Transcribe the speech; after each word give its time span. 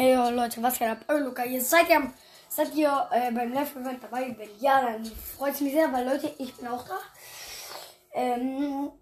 Hey 0.00 0.14
Leute, 0.14 0.62
was 0.62 0.78
geht 0.78 0.86
ab? 0.86 1.04
Oh, 1.08 1.14
Luca, 1.14 1.44
ihr 1.44 1.60
seid 1.60 1.88
ja 1.88 2.00
seid 2.48 2.72
ihr 2.76 3.08
äh, 3.10 3.32
beim 3.32 3.52
Live-Event 3.52 4.00
dabei? 4.00 4.32
Wenn 4.38 4.48
ja, 4.60 4.80
dann 4.80 5.04
freut 5.04 5.54
es 5.54 5.60
mich 5.60 5.72
sehr, 5.72 5.92
weil 5.92 6.08
Leute, 6.08 6.32
ich 6.38 6.54
bin 6.54 6.68
auch 6.68 6.86
da. 6.86 7.00
Ähm, 8.12 8.92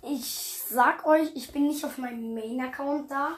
ich 0.00 0.62
sag 0.66 1.04
euch, 1.06 1.28
ich 1.34 1.52
bin 1.52 1.66
nicht 1.66 1.84
auf 1.84 1.98
meinem 1.98 2.32
Main-Account 2.32 3.10
da. 3.10 3.36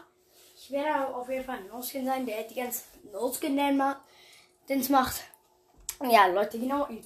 Ich 0.54 0.71
werde 0.71 1.12
auf 1.12 1.29
jeden 1.29 1.45
Fall 1.45 1.56
ein 1.56 1.67
No-Skin 1.67 2.06
sein, 2.06 2.25
der 2.25 2.45
die 2.45 2.55
ganze 2.55 2.84
No-Skin 3.11 3.57
den 3.57 4.93
macht. 4.93 5.23
Ja, 6.09 6.27
Leute, 6.29 6.61
genau 6.61 6.84
in 6.84 7.05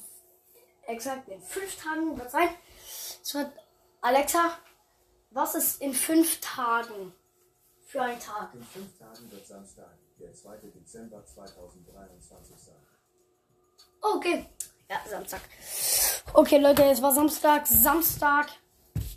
exakt 0.86 1.26
in 1.30 1.40
fünf 1.40 1.82
Tagen 1.82 2.14
wird 2.18 2.30
sein. 2.30 2.50
Es 3.22 3.32
wird 3.32 3.50
Alexa, 4.02 4.58
was 5.30 5.54
ist 5.54 5.80
in 5.80 5.94
fünf 5.94 6.38
Tagen? 6.42 7.14
Für 7.94 8.02
einen 8.02 8.18
Tag. 8.18 8.52
In 8.54 8.64
fünf 8.64 8.98
Tagen 8.98 9.30
wird 9.30 9.46
Samstag, 9.46 9.96
der 10.18 10.34
2. 10.34 10.56
Dezember 10.74 11.24
2023 11.24 12.56
sein. 12.58 12.74
Okay. 14.00 14.46
Ja, 14.90 14.96
Samstag. 15.08 15.40
Okay, 16.32 16.58
Leute, 16.58 16.82
es 16.86 17.00
war 17.00 17.14
Samstag. 17.14 17.68
Samstag, 17.68 18.48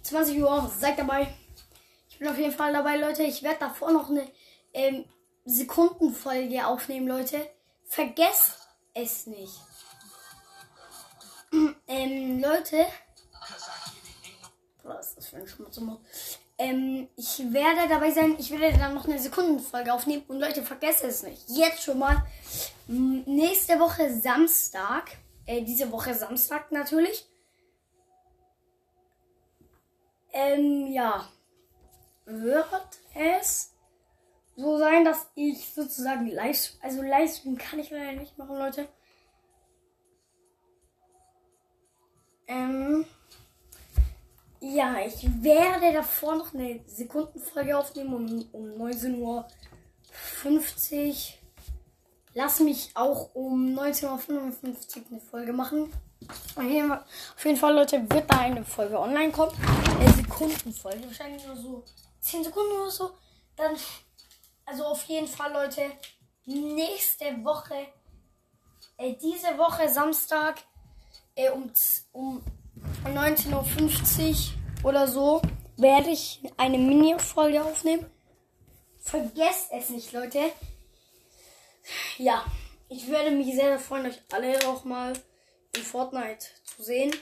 20 0.04 0.40
Uhr. 0.40 0.72
Seid 0.80 1.00
dabei. 1.00 1.34
Ich 2.08 2.20
bin 2.20 2.28
auf 2.28 2.38
jeden 2.38 2.54
Fall 2.54 2.72
dabei, 2.72 2.98
Leute. 2.98 3.24
Ich 3.24 3.42
werde 3.42 3.62
davor 3.62 3.92
noch 3.92 4.12
eine 4.12 4.32
ähm, 4.74 5.06
Sekundenfolge 5.46 6.68
aufnehmen, 6.68 7.08
Leute. 7.08 7.50
Vergesst 7.84 8.68
es 8.94 9.26
nicht. 9.26 9.60
ähm, 11.88 12.40
Leute. 12.40 12.86
Was 14.84 15.08
ist 15.08 15.18
das 15.18 15.28
für 15.30 15.38
ein 15.38 15.48
Schmutzummer? 15.48 16.00
Ähm, 16.60 17.08
ich 17.16 17.40
werde 17.54 17.88
dabei 17.88 18.12
sein, 18.12 18.36
ich 18.40 18.50
werde 18.50 18.78
dann 18.78 18.96
noch 18.96 19.06
eine 19.06 19.20
Sekundenfolge 19.20 19.94
aufnehmen. 19.94 20.24
Und 20.28 20.40
Leute, 20.40 20.64
vergesst 20.64 21.04
es 21.04 21.24
nicht. 21.24 21.44
Jetzt 21.50 21.84
schon 21.84 22.00
mal. 22.00 22.26
Nächste 22.88 23.80
Woche 23.80 24.12
Samstag. 24.20 25.18
Äh, 25.46 25.62
diese 25.62 25.92
Woche 25.92 26.16
Samstag 26.16 26.72
natürlich. 26.72 27.26
Ähm, 30.34 30.88
ja. 30.92 31.28
Wird 32.26 33.00
es 33.14 33.74
so 34.56 34.78
sein, 34.80 35.06
dass 35.06 35.28
ich 35.36 35.74
sozusagen 35.74 36.28
live, 36.28 36.74
also 36.82 37.02
Livestream 37.02 37.58
kann 37.58 37.80
ich 37.80 37.92
leider 37.92 38.20
nicht 38.20 38.38
machen, 38.38 38.58
Leute. 38.58 38.88
Ähm, 42.48 43.06
ja, 44.60 44.98
ich 45.06 45.24
werde 45.44 45.94
davor 45.94 46.36
noch 46.36 46.54
eine 46.54 46.80
Sekundenfolge 46.88 47.78
aufnehmen 47.78 48.14
um, 48.14 48.50
um 48.52 48.88
19.50 48.88 49.20
Uhr. 49.20 49.46
Lass 52.34 52.60
mich 52.60 52.92
auch 52.96 53.34
um 53.34 53.78
19.55 53.78 54.06
Uhr 54.06 55.04
eine 55.12 55.20
Folge 55.20 55.54
machen. 55.54 55.92
Auf 56.56 57.46
jeden, 57.46 57.58
Fall, 57.58 57.74
Leute, 57.76 58.10
wird 58.10 58.30
da 58.30 58.40
eine 58.40 58.64
Folge 58.64 59.00
online 59.00 59.32
kommen. 59.32 59.56
Eine 60.00 60.12
Sekundenfolge, 60.14 61.06
wahrscheinlich 61.06 61.46
nur 61.46 61.56
so 61.56 61.84
10 62.22 62.44
Sekunden 62.44 62.72
oder 62.74 62.92
so. 62.92 63.12
Dann, 63.56 63.76
also 64.66 64.86
auf 64.86 65.04
jeden 65.04 65.28
Fall, 65.28 65.54
Leute, 65.54 65.84
nächste 66.46 67.26
Woche, 67.44 67.88
äh, 68.98 69.14
diese 69.14 69.58
Woche 69.58 69.88
Samstag, 69.90 70.64
äh, 71.36 71.50
um, 71.50 71.72
um 72.12 72.44
19.50 73.08 74.30
Uhr 74.84 74.90
oder 74.90 75.08
so 75.08 75.42
werde 75.78 76.10
ich 76.10 76.42
eine 76.58 76.78
Mini-Folge 76.78 77.64
aufnehmen. 77.64 78.06
Vergesst 79.00 79.70
es 79.72 79.90
nicht, 79.90 80.12
Leute. 80.12 80.52
Ja, 82.18 82.46
ich 82.90 83.10
werde 83.10 83.32
mich 83.32 83.56
sehr, 83.56 83.80
freuen, 83.80 84.08
euch 84.08 84.22
alle 84.32 84.58
auch 84.68 84.84
mal 84.84 85.14
in 85.76 85.82
Fortnite 85.82 86.46
zu 86.64 86.84
sehen. 86.84 87.14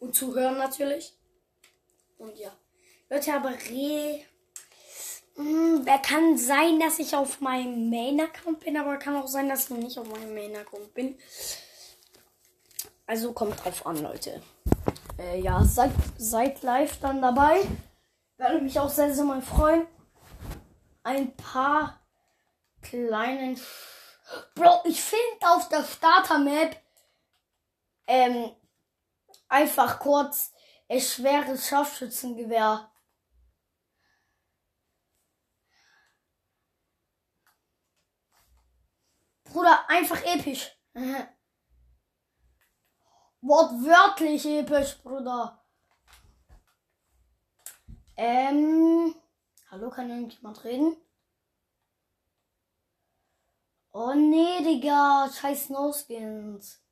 Und 0.00 0.14
zu 0.14 0.34
hören 0.34 0.58
natürlich. 0.58 1.12
Und 2.18 2.36
ja. 2.38 2.56
Leute, 3.10 3.32
aber 3.34 3.50
re. 3.50 4.24
Hm, 5.36 5.80
wer 5.84 5.98
kann 5.98 6.36
sein, 6.36 6.80
dass 6.80 6.98
ich 6.98 7.14
auf 7.14 7.40
meinem 7.40 7.90
Main-Account 7.90 8.60
bin, 8.60 8.76
aber 8.76 8.96
kann 8.96 9.16
auch 9.16 9.28
sein, 9.28 9.48
dass 9.48 9.70
ich 9.70 9.76
nicht 9.76 9.98
auf 9.98 10.08
meinem 10.08 10.34
Main-Account 10.34 10.94
bin. 10.94 11.16
Also 13.08 13.32
kommt 13.32 13.64
drauf 13.64 13.86
an, 13.86 13.96
Leute. 14.02 14.42
Äh, 15.18 15.40
ja, 15.40 15.64
seid, 15.64 15.92
seid 16.18 16.62
live 16.62 17.00
dann 17.00 17.22
dabei. 17.22 17.66
Würde 18.36 18.60
mich 18.60 18.78
auch 18.78 18.90
sehr, 18.90 19.14
sehr 19.14 19.24
mal 19.24 19.40
freuen. 19.40 19.86
Ein 21.02 21.34
paar 21.34 22.06
kleinen. 22.82 23.56
Sch 23.56 23.64
Bro, 24.54 24.82
ich 24.84 25.02
finde 25.02 25.48
auf 25.48 25.70
der 25.70 25.82
Starter-Map 25.82 26.76
ähm, 28.06 28.54
einfach 29.48 29.98
kurz 30.00 30.52
ein 30.86 31.00
schweres 31.00 31.66
Scharfschützengewehr. 31.66 32.92
Bruder, 39.44 39.88
einfach 39.88 40.22
episch. 40.24 40.70
Wortwörtlich 43.48 44.44
episch, 44.44 44.98
Bruder. 45.02 45.58
Ähm. 48.14 49.14
Hallo, 49.70 49.88
kann 49.88 50.10
irgendjemand 50.10 50.62
reden? 50.64 50.98
Oh 53.90 54.12
nee, 54.12 54.62
Digga. 54.62 55.30
Scheiß 55.32 55.70
No-Skins. 55.70 56.84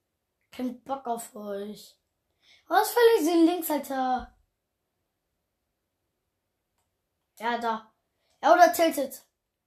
Kein 0.50 0.82
Bock 0.82 1.06
auf 1.06 1.36
euch. 1.36 1.94
Was 2.68 2.90
völlig 2.90 3.30
sie 3.30 3.44
links, 3.44 3.70
Alter? 3.70 4.34
Ja, 7.38 7.58
da. 7.58 7.92
Ja, 8.42 8.54
oder 8.54 8.72
tilted. 8.72 9.22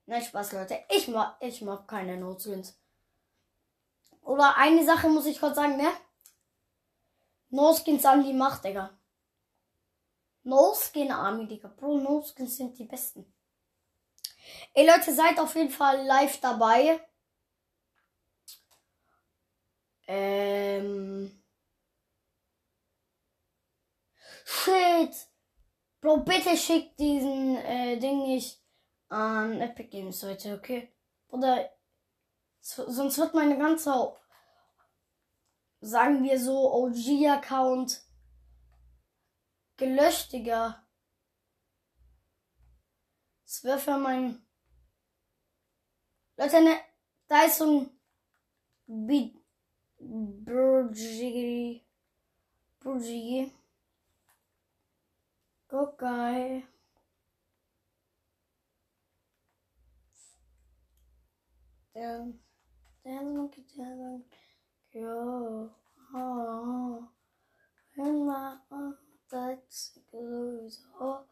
Nein, 0.07 0.23
Spaß, 0.23 0.53
Leute. 0.53 0.83
Ich 0.89 1.07
mag, 1.07 1.37
ich 1.39 1.61
mag 1.61 1.87
keine 1.87 2.17
No-Skins. 2.17 2.81
Oder 4.23 4.57
eine 4.57 4.83
Sache 4.83 5.07
muss 5.07 5.27
ich 5.27 5.39
kurz 5.39 5.55
sagen, 5.55 5.77
ne? 5.77 5.91
No-Skins 7.49 8.05
an 8.05 8.23
die 8.23 8.33
Macht, 8.33 8.63
Digga. 8.63 8.97
No-Skin 10.43 11.11
Army, 11.11 11.47
Digga. 11.47 11.69
Bro, 11.69 11.97
No-Skins 11.97 12.57
sind 12.57 12.77
die 12.77 12.85
besten. 12.85 13.33
Ey, 14.73 14.87
Leute, 14.87 15.13
seid 15.13 15.39
auf 15.39 15.55
jeden 15.55 15.69
Fall 15.69 16.05
live 16.05 16.39
dabei. 16.39 16.99
Ähm. 20.07 21.43
Shit. 24.45 25.15
Bro, 26.01 26.17
bitte 26.17 26.57
schickt 26.57 26.99
diesen 26.99 27.57
äh, 27.57 27.97
Ding 27.99 28.23
nicht 28.23 28.59
an 29.09 29.59
Epic 29.61 29.89
Games 29.89 30.23
heute, 30.23 30.55
okay? 30.55 30.91
Oder 31.27 31.69
sonst 32.61 33.17
wird 33.17 33.33
meine 33.33 33.57
ganze 33.57 33.93
sagen 35.81 36.23
wir 36.23 36.39
so, 36.39 36.73
OG-Account 36.73 38.01
gelöscht, 39.77 40.33
Digga. 40.33 40.85
Das 43.45 43.63
wäre 43.63 43.79
für 43.79 43.97
mein. 43.97 44.45
Leute, 46.37 46.61
ne, 46.61 46.79
da 47.27 47.45
ist 47.45 47.57
so 47.57 47.81
ein 47.81 47.99
Beat. 49.07 49.35
Burgi. 49.99 51.85
Burgi. 52.79 53.51
Go 55.67 55.95
guy. 55.97 56.63
Dance, 61.93 62.39
dance, 63.03 63.33
monkey, 63.35 63.65
dance. 63.75 64.48
Yo, 64.91 65.03
oh, 65.05 65.69
oh. 66.15 67.09
and 67.97 68.25
my 68.25 68.55
one 68.69 68.95
that's 69.31 69.91
goes, 70.11 70.79
oh. 70.99 71.25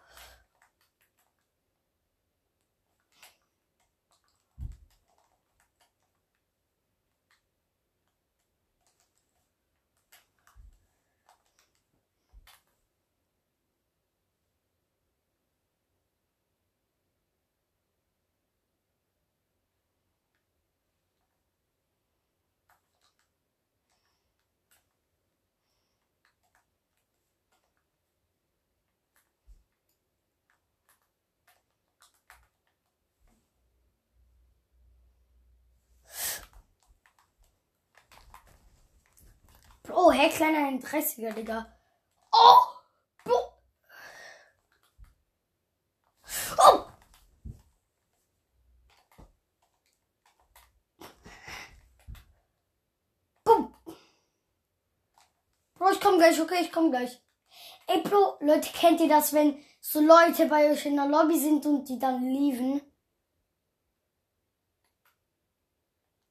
Hey, 40.11 40.29
kleiner 40.29 40.69
Interessiger, 40.69 41.31
Digga. 41.31 41.65
Oh! 42.31 42.57
Bro. 43.23 43.53
Oh! 46.59 46.85
Boom. 53.43 53.73
Ich 55.91 55.99
komm 55.99 56.17
gleich, 56.19 56.39
okay, 56.39 56.61
ich 56.61 56.71
komm 56.71 56.91
gleich. 56.91 57.19
Ey, 57.87 58.01
Bro, 58.01 58.37
Leute, 58.41 58.69
kennt 58.73 59.01
ihr 59.01 59.09
das, 59.09 59.33
wenn 59.33 59.63
so 59.81 59.99
Leute 59.99 60.45
bei 60.45 60.69
euch 60.71 60.85
in 60.85 60.95
der 60.95 61.07
Lobby 61.07 61.39
sind 61.39 61.65
und 61.65 61.89
die 61.89 61.97
dann 61.97 62.23
lieben? 62.23 62.81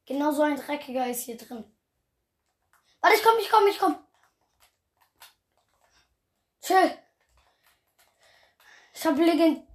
Genau 0.05 0.31
so 0.31 0.43
ein 0.43 0.57
Dreckiger 0.57 1.09
ist 1.09 1.23
hier 1.23 1.37
drin. 1.37 1.76
Warte, 3.07 3.19
ich 3.19 3.25
komm, 3.25 3.39
ich 3.39 3.51
komm, 3.51 3.67
ich 3.69 3.79
komm. 3.79 3.97
Chill. 6.61 6.99
Ich 8.95 9.07
hab 9.07 9.17
Legend. 9.17 9.59
Äh. 9.59 9.67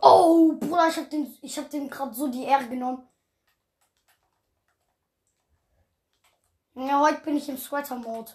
Oh, 0.00 0.52
Bruder, 0.54 0.88
ich 0.88 0.96
hab 0.96 1.10
dem, 1.10 1.32
ich 1.42 1.58
hab 1.58 1.70
dem 1.70 1.88
gerade 1.88 2.14
so 2.14 2.28
die 2.28 2.44
Ehre 2.44 2.68
genommen. 2.68 3.06
Ja, 6.74 7.00
heute 7.00 7.20
bin 7.20 7.36
ich 7.36 7.48
im 7.48 7.58
Sweater-Mode. 7.58 8.32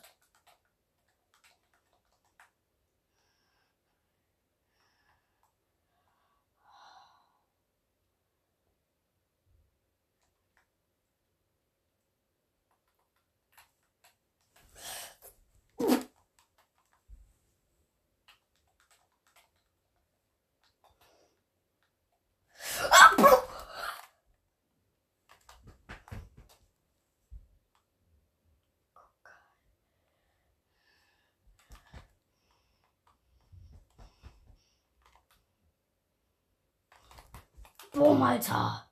Boom, 37.97 38.21
Alter. 38.21 38.83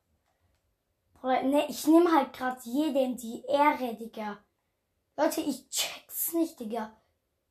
Ne, 1.21 1.65
ich 1.69 1.85
nehme 1.85 2.11
halt 2.11 2.33
gerade 2.33 2.59
jedem 2.63 3.15
die 3.15 3.43
Ehre, 3.47 3.93
Digga. 3.93 4.37
Leute, 5.15 5.41
ich 5.41 5.69
check's 5.69 6.33
nicht, 6.33 6.59
Digga. 6.59 6.91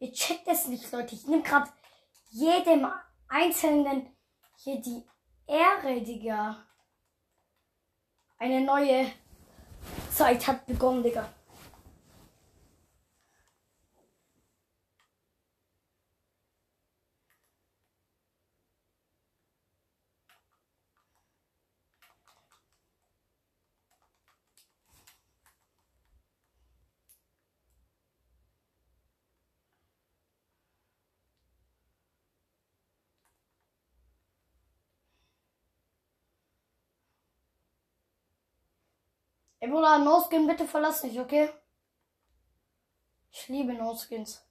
Ihr 0.01 0.13
checkt 0.13 0.49
es 0.49 0.67
nicht, 0.67 0.91
Leute. 0.91 1.15
Ich 1.15 1.29
nehme 1.29 1.43
gerade 1.43 1.71
jedem 2.31 2.89
Einzelnen 3.29 4.09
hier 4.57 4.81
die 4.81 5.05
Ehre, 5.47 6.01
Digga. 6.03 6.57
Eine 8.39 8.61
neue 8.61 9.13
Zeit 10.11 10.47
hat 10.49 10.67
begonnen, 10.67 11.05
Digga. 11.05 11.29
Ey, 39.65 39.71
Bruder, 39.71 39.97
No-Skin, 39.97 40.47
bitte 40.47 40.69
verlass 40.69 41.03
mich, 41.05 41.19
okay? 41.19 41.51
Ich 43.31 43.49
liebe 43.49 43.73
No-Skins. 43.73 44.45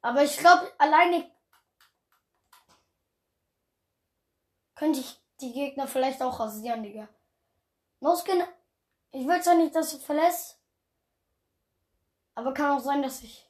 Aber 0.00 0.24
ich 0.24 0.38
glaube, 0.38 0.72
alleine 0.78 1.30
könnte 4.74 5.00
ich 5.00 5.22
die 5.38 5.52
Gegner 5.52 5.86
vielleicht 5.86 6.22
auch 6.22 6.40
rasieren, 6.40 6.82
Digga. 6.82 7.06
No-Skin, 8.00 8.42
ich 9.10 9.26
will 9.26 9.42
zwar 9.42 9.56
nicht, 9.56 9.74
dass 9.74 9.90
du 9.90 9.98
verlässt, 9.98 10.58
aber 12.34 12.54
kann 12.54 12.70
auch 12.70 12.82
sein, 12.82 13.02
dass 13.02 13.22
ich... 13.22 13.46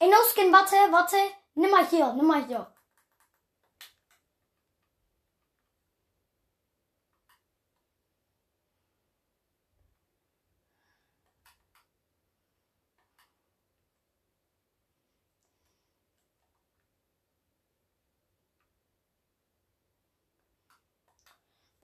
Ey, 0.00 0.10
No-Skin, 0.10 0.52
warte, 0.52 0.74
warte. 0.90 1.16
Nimm 1.54 1.70
mal 1.70 1.86
hier, 1.86 2.12
nimm 2.14 2.26
mal 2.26 2.44
hier. 2.44 2.74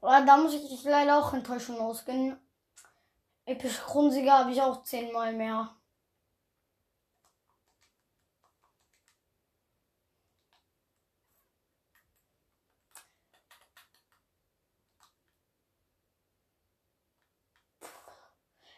Da 0.04 0.36
muss 0.36 0.52
ich 0.54 0.84
leider 0.84 1.18
auch 1.18 1.32
enttäuschen 1.32 1.78
ausgehen. 1.78 2.38
Epische 3.46 3.82
Grundsieger 3.82 4.38
habe 4.38 4.52
ich 4.52 4.60
auch 4.60 4.82
zehnmal 4.82 5.32
mehr. 5.32 5.74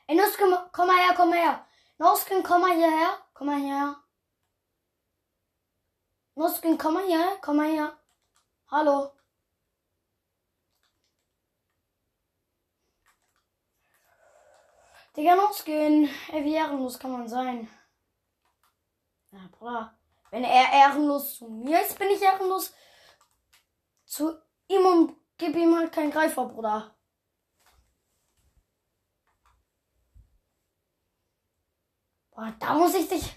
Ey, 0.09 0.15
Nuskin, 0.15 0.55
komm 0.71 0.87
mal 0.87 0.97
her, 0.97 1.15
komm 1.17 1.31
mal 1.31 1.39
her. 1.39 1.67
Nuskin, 1.99 2.43
komm 2.45 2.61
mal 2.61 2.73
hierher. 2.77 3.19
Komm 3.35 3.49
mal 3.49 3.59
hierher. 3.59 3.97
Nuskin, 6.37 6.79
komm 6.79 6.95
mal 6.95 7.07
her, 7.09 7.39
komm 7.41 7.57
mal 7.57 7.69
her. 7.69 7.99
Hallo. 8.71 9.16
Digga, 15.17 15.35
Nuskin. 15.35 16.11
Ey, 16.31 16.45
wie 16.45 16.55
ehrenlos 16.55 16.99
kann 16.99 17.13
man 17.13 17.27
sein? 17.27 17.71
Ja, 19.33 19.49
Bruder. 19.51 19.99
Wenn 20.31 20.45
er 20.45 20.71
ehrenlos 20.73 21.37
zu 21.37 21.49
mir 21.49 21.81
ist, 21.81 21.99
bin 21.99 22.11
ich 22.11 22.21
ehrenlos 22.21 22.75
zu 24.05 24.39
ihm 24.69 24.85
und 24.85 25.17
gib 25.39 25.57
ihm 25.57 25.75
halt 25.75 25.93
keinen 25.93 26.11
Greifer, 26.11 26.45
Bruder. 26.47 26.95
Boah, 32.31 32.55
da 32.61 32.75
muss 32.75 32.95
ich 32.95 33.09
dich 33.09 33.33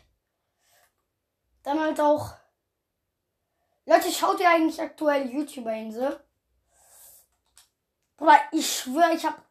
dann 1.64 1.80
halt 1.80 2.02
auch 2.02 2.34
Leute, 3.86 4.12
schaut 4.12 4.40
ihr 4.40 4.50
eigentlich 4.50 4.82
aktuell 4.82 5.30
YouTuber-Insel? 5.30 6.24
Bruder, 8.18 8.40
ich 8.52 8.80
schwöre, 8.80 9.14
ich 9.14 9.26
habe 9.26 9.42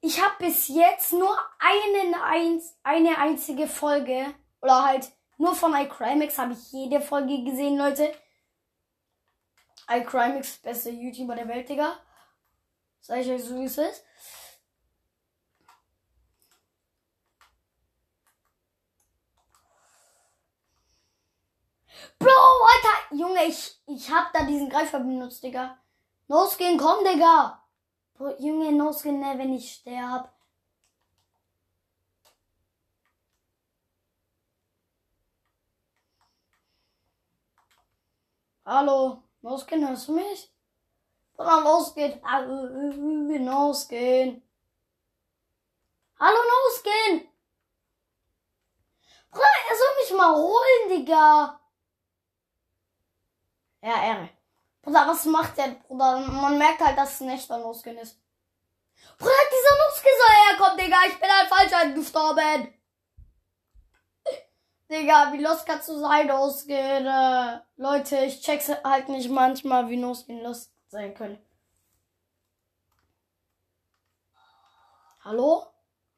ich 0.00 0.22
hab 0.22 0.38
bis 0.38 0.68
jetzt 0.68 1.12
nur 1.12 1.36
einen, 1.58 2.14
eins, 2.14 2.76
eine 2.82 3.18
einzige 3.18 3.66
Folge 3.66 4.34
oder 4.60 4.84
halt 4.84 5.12
nur 5.36 5.54
von 5.54 5.74
iCrimex 5.74 6.38
habe 6.38 6.52
ich 6.52 6.72
jede 6.72 7.00
Folge 7.00 7.44
gesehen, 7.44 7.78
Leute. 7.78 8.12
iCrimex, 9.88 10.58
beste 10.58 10.90
YouTuber 10.90 11.34
der 11.36 11.48
Welt, 11.48 11.68
Digga. 11.68 11.98
Sag 13.00 13.18
ich 13.20 13.30
euch 13.30 13.44
so, 13.44 13.54
wie 13.56 13.64
es 13.64 13.78
ist. 13.78 14.04
Bro, 22.18 22.28
Alter! 22.28 23.14
Junge, 23.16 23.44
ich, 23.44 23.80
ich 23.86 24.10
hab 24.10 24.32
da 24.32 24.44
diesen 24.44 24.68
Greifer 24.68 24.98
benutzt, 24.98 25.42
Digga. 25.42 25.78
No-Skin, 26.26 26.76
komm, 26.76 27.04
Digga! 27.04 27.67
Junge, 28.18 28.72
No-Skin, 28.72 29.20
ne, 29.20 29.38
wenn 29.38 29.54
ich 29.54 29.74
sterb. 29.74 30.32
Hallo, 38.64 39.22
No-Skin, 39.40 39.88
hörst 39.88 40.08
du 40.08 40.12
mich? 40.12 40.52
Bruder, 41.34 41.60
No-Skin. 41.60 42.20
No-Skin. 43.44 44.42
Hallo, 46.18 46.38
No-Skin! 46.52 47.28
Bruder, 49.30 49.46
er 49.70 49.76
soll 49.76 49.96
mich 50.00 50.12
mal 50.18 50.34
holen, 50.34 50.88
Digga. 50.88 51.60
Ja, 53.82 54.02
Ehre. 54.02 54.37
Bruder, 54.88 55.06
was 55.06 55.26
macht 55.26 55.58
der, 55.58 55.68
Bruder? 55.86 56.18
Man 56.18 56.56
merkt 56.56 56.80
halt, 56.80 56.96
dass 56.96 57.12
es 57.12 57.20
ein 57.20 57.28
echter 57.28 57.58
No-Skin 57.58 57.98
ist. 57.98 58.18
Bruder, 59.18 59.32
dieser 59.52 59.76
No-Skin 59.76 60.12
soll 60.18 60.36
herkommen, 60.48 60.78
Digga. 60.78 60.96
Ich 61.08 61.20
bin 61.20 61.28
halt 61.28 61.48
falsch 61.50 61.94
gestorben. 61.94 62.74
Digga, 64.90 65.30
wie 65.34 65.42
los 65.42 65.66
kannst 65.66 65.90
du 65.90 65.98
sein, 65.98 66.28
No-Skin? 66.28 67.04
Äh, 67.06 67.60
Leute, 67.76 68.16
ich 68.24 68.40
check's 68.40 68.70
halt 68.82 69.10
nicht 69.10 69.28
manchmal, 69.28 69.90
wie 69.90 69.98
No-Skin 69.98 70.42
los 70.42 70.70
sein 70.88 71.12
können. 71.12 71.38
Hallo? 75.22 75.66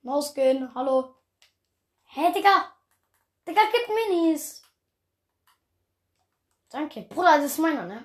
No-Skin, 0.03 0.73
hallo? 0.77 1.17
Hä, 2.05 2.33
Digga? 2.33 2.73
Digga, 3.49 3.62
gib 3.73 3.97
Minis. 3.97 4.62
Danke. 6.69 7.03
Bruder, 7.03 7.39
das 7.39 7.47
ist 7.47 7.59
meiner, 7.59 7.85
ne? 7.85 8.05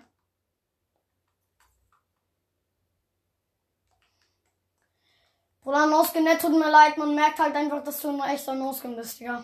Bruder, 5.65 5.87
Noskin, 5.87 6.23
ne, 6.23 6.37
tut 6.37 6.51
mir 6.51 6.69
leid, 6.69 6.95
man 6.95 7.15
merkt 7.15 7.39
halt 7.39 7.55
einfach, 7.55 7.83
dass 7.83 7.99
du 7.99 8.09
ein 8.09 8.29
echter 8.29 8.53
Noskin 8.53 8.95
bist, 8.95 9.19
ja. 9.19 9.43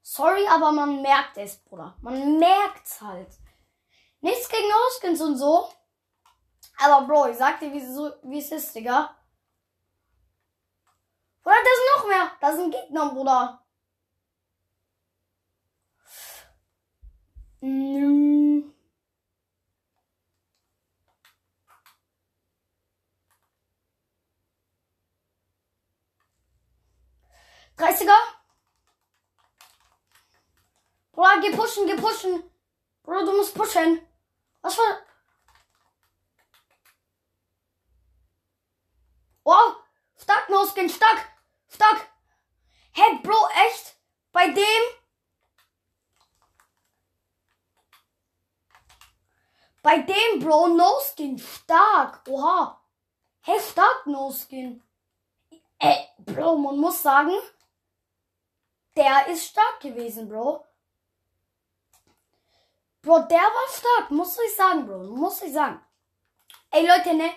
Sorry, 0.00 0.46
aber 0.48 0.72
man 0.72 1.02
merkt 1.02 1.36
es, 1.36 1.58
Bruder. 1.58 1.94
Man 2.00 2.38
merkt's 2.38 3.02
halt. 3.02 3.28
Nichts 4.22 4.48
gegen 4.48 4.68
Noskins 4.68 5.20
und 5.20 5.36
so. 5.36 5.70
Aber 6.78 7.06
Bro, 7.06 7.28
ich 7.28 7.36
sag 7.36 7.60
dir, 7.60 7.70
wie 7.74 8.38
es 8.38 8.50
ist, 8.50 8.74
Digga. 8.74 9.14
Bruder, 11.42 11.56
da 11.56 11.70
sind 11.76 11.90
noch 11.94 12.06
mehr. 12.08 12.32
Da 12.40 12.56
sind 12.56 12.72
Gegner, 12.72 13.10
Bruder. 13.10 13.62
30er. 27.76 28.12
Bruder, 31.12 31.40
geh 31.40 31.56
pushen, 31.56 31.86
geh 31.86 31.96
pushen. 31.96 32.42
Bruder, 33.02 33.26
du 33.26 33.36
musst 33.36 33.54
pushen. 33.54 34.00
Was 34.62 34.74
für... 34.74 35.06
Wow, 39.44 39.76
stark, 40.16 40.48
No-Skin, 40.48 40.88
stark, 40.88 41.20
stark. 41.68 42.08
Hey, 42.92 43.18
Bro, 43.22 43.48
echt? 43.66 43.96
Bei 44.30 44.46
dem... 44.48 44.82
Bei 49.82 49.98
dem, 49.98 50.38
Bro, 50.38 50.68
No-Skin, 50.68 51.38
stark. 51.38 52.22
Oha. 52.28 52.80
Hey, 53.40 53.58
stark, 53.60 54.06
No-Skin. 54.06 54.80
Ey, 55.80 56.08
Bro, 56.18 56.56
man 56.56 56.78
muss 56.78 57.02
sagen, 57.02 57.32
der 58.96 59.26
ist 59.28 59.48
stark 59.48 59.80
gewesen, 59.80 60.28
Bro. 60.28 60.64
Bro, 63.02 63.18
der 63.22 63.38
war 63.38 63.68
stark, 63.68 64.10
muss 64.10 64.38
ich 64.38 64.54
sagen, 64.54 64.86
Bro. 64.86 65.04
Muss 65.16 65.42
ich 65.42 65.52
sagen. 65.52 65.80
Ey, 66.70 66.86
Leute, 66.86 67.14
ne? 67.14 67.30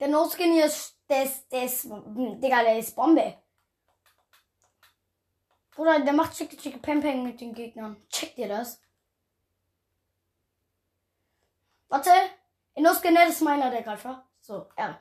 Der 0.00 0.08
No-Skin 0.08 0.52
hier 0.52 0.66
ist, 0.66 0.98
der 1.08 1.24
ist, 1.24 1.50
der 1.52 1.64
ist, 1.64 1.84
Digga, 1.84 2.62
der 2.62 2.78
ist 2.78 2.94
Bombe. 2.96 3.40
Bruder, 5.70 6.00
der 6.00 6.12
macht 6.12 6.36
schicke, 6.36 6.60
schicke 6.60 6.78
Pam 6.78 7.00
Pam 7.00 7.22
mit 7.22 7.40
den 7.40 7.54
Gegnern. 7.54 7.96
Checkt 8.08 8.36
ihr 8.38 8.48
das? 8.48 8.80
Warte. 11.88 12.10
No-Skin, 12.74 13.14
ne, 13.14 13.20
das 13.26 13.36
ist 13.36 13.42
meiner, 13.42 13.70
der 13.70 13.82
Greifer. 13.82 14.26
So, 14.40 14.68
ja. 14.76 15.00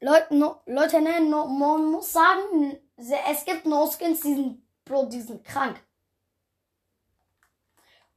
Leute, 0.00 0.34
no, 0.34 0.62
Leute, 0.66 1.00
ne, 1.00 1.20
no, 1.20 1.46
man 1.46 1.86
muss 1.86 2.12
sagen, 2.12 2.78
es 2.96 3.44
gibt 3.44 3.66
No-Skins, 3.66 4.20
die 4.20 4.34
sind, 4.34 4.62
Bro, 4.84 5.06
die 5.06 5.20
sind 5.20 5.44
krank. 5.44 5.80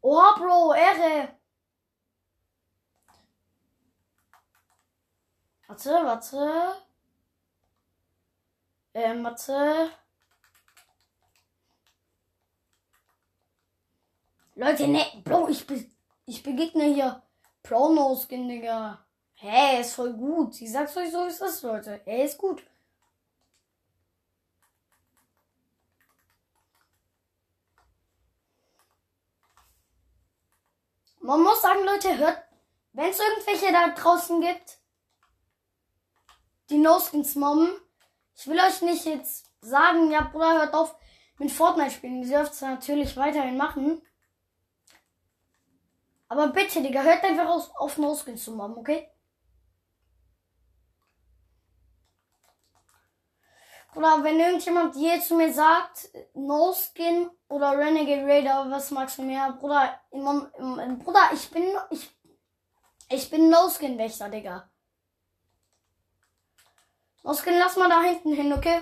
Oh, 0.02 0.36
Bro, 0.38 0.74
Ehre. 0.74 1.38
Warte, 5.68 5.90
warte. 5.90 6.76
Ähm, 8.94 9.24
warte. 9.24 9.92
Leute, 14.56 14.88
ne, 14.88 15.04
Bro, 15.24 15.48
ich, 15.50 15.66
be 15.66 15.90
ich 16.26 16.44
begegne 16.44 16.84
hier 16.94 17.24
Pro-No-Skin, 17.64 18.48
Digga. 18.48 19.04
Hey, 19.44 19.82
ist 19.82 19.96
voll 19.96 20.14
gut. 20.14 20.62
Ich 20.62 20.72
sag's 20.72 20.96
euch 20.96 21.12
so, 21.12 21.26
wie 21.26 21.30
es 21.30 21.42
ist, 21.42 21.64
Leute. 21.64 22.00
Er 22.06 22.26
ist 22.26 22.38
gut. 22.38 22.64
Man 31.22 31.42
muss 31.42 31.60
sagen, 31.60 31.84
Leute, 31.84 32.16
hört, 32.20 32.38
wenn 32.94 33.10
es 33.10 33.20
irgendwelche 33.20 33.72
da 33.72 33.90
draußen 33.90 34.42
gibt, 34.42 34.78
die 36.70 36.78
No-Skins 36.78 37.34
mobben, 37.34 37.72
ich 38.36 38.46
will 38.46 38.60
euch 38.60 38.84
nicht 38.84 39.06
jetzt 39.06 39.48
sagen, 39.62 40.12
ja, 40.12 40.22
Bruder, 40.22 40.60
hört 40.60 40.76
auf 40.76 40.96
mit 41.40 41.52
Fortnite 41.52 41.90
spielen. 41.90 42.22
Ihr 42.22 42.30
dürft 42.30 42.54
es 42.54 42.62
natürlich 42.62 43.18
weiterhin 43.18 43.58
machen. 43.58 44.04
Aber 46.28 46.50
bitte, 46.50 46.84
Digga, 46.84 47.02
hört 47.02 47.24
einfach 47.24 47.50
auf, 47.50 47.72
auf 47.76 47.98
No-Skins 47.98 48.44
zu 48.44 48.52
mobben, 48.52 48.78
okay? 48.78 49.12
Oder 53.96 54.24
wenn 54.24 54.40
irgendjemand 54.40 54.96
je 54.96 55.20
zu 55.20 55.36
mir 55.36 55.54
sagt, 55.54 56.10
No 56.34 56.74
Skin 56.74 57.30
oder 57.50 57.78
Renegade 57.78 58.26
Raider, 58.26 58.66
was 58.70 58.92
magst 58.92 59.18
du 59.18 59.24
mehr? 59.24 59.52
Bruder, 59.60 60.00
im, 60.12 60.48
im, 60.80 61.00
Bruder, 61.00 61.30
ich 61.34 61.50
bin, 61.50 61.64
ich, 61.90 62.10
ich 63.10 63.30
bin 63.30 63.50
No 63.50 63.70
Skin 63.70 63.98
Wächter, 63.98 64.30
Digga. 64.30 64.70
No 67.24 67.34
Skin, 67.34 67.60
lass 67.60 67.76
mal 67.76 67.90
da 67.90 68.02
hinten 68.02 68.34
hin, 68.34 68.54
okay? 68.54 68.82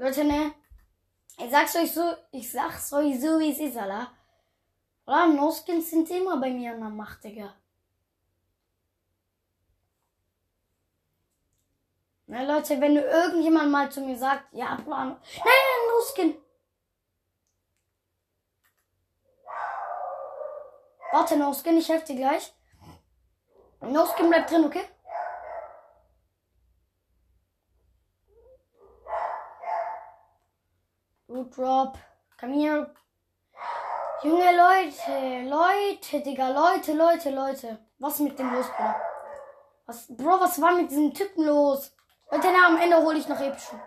Leute, 0.00 0.24
ne? 0.24 0.54
Ich 1.36 1.50
sag's 1.50 1.76
euch 1.76 1.92
so, 1.92 2.14
ich 2.32 2.50
sag's 2.50 2.90
euch 2.94 3.20
so, 3.20 3.38
wie 3.38 3.52
es 3.52 3.58
ist, 3.58 3.76
Alter. 3.76 4.10
Oder? 5.06 5.26
No-Skins 5.26 5.90
sind 5.90 6.08
immer 6.10 6.38
bei 6.40 6.50
mir 6.50 6.72
an 6.72 6.80
der 6.80 6.88
Macht, 6.88 7.22
Digga. 7.22 7.54
Na, 12.28 12.44
Leute, 12.44 12.80
wenn 12.80 12.94
du 12.94 13.02
irgendjemand 13.02 13.70
mal 13.70 13.92
zu 13.92 14.00
mir 14.00 14.16
sagt, 14.16 14.44
ja, 14.54 14.74
Plan. 14.76 15.08
Nein, 15.08 15.20
nein, 15.44 15.88
No-Skin. 15.90 16.34
Warte, 21.12 21.36
No-Skin, 21.36 21.76
ich 21.76 21.90
helfe 21.90 22.06
dir 22.06 22.16
gleich. 22.16 22.54
No-Skin 23.82 24.30
bleibt 24.30 24.50
drin, 24.50 24.64
okay? 24.64 24.84
Root 31.40 31.56
Drop. 31.56 31.98
Komm 32.38 32.52
hier. 32.52 32.94
Junge 34.22 34.54
Leute, 34.54 35.48
Leute, 35.48 36.20
Digga, 36.20 36.50
Leute, 36.50 36.92
Leute, 36.92 37.30
Leute. 37.30 37.78
Was 37.98 38.18
mit 38.18 38.38
dem 38.38 38.52
los, 38.52 38.66
Bro? 38.66 38.94
Was, 39.86 40.06
Bro, 40.08 40.40
was 40.40 40.60
war 40.60 40.72
mit 40.72 40.90
diesem 40.90 41.14
Typen 41.14 41.46
los? 41.46 41.92
Leute, 42.30 42.48
na, 42.52 42.66
am 42.66 42.76
Ende 42.76 42.98
hole 42.98 43.18
ich 43.18 43.26
noch 43.28 43.40
epischen. 43.40 43.80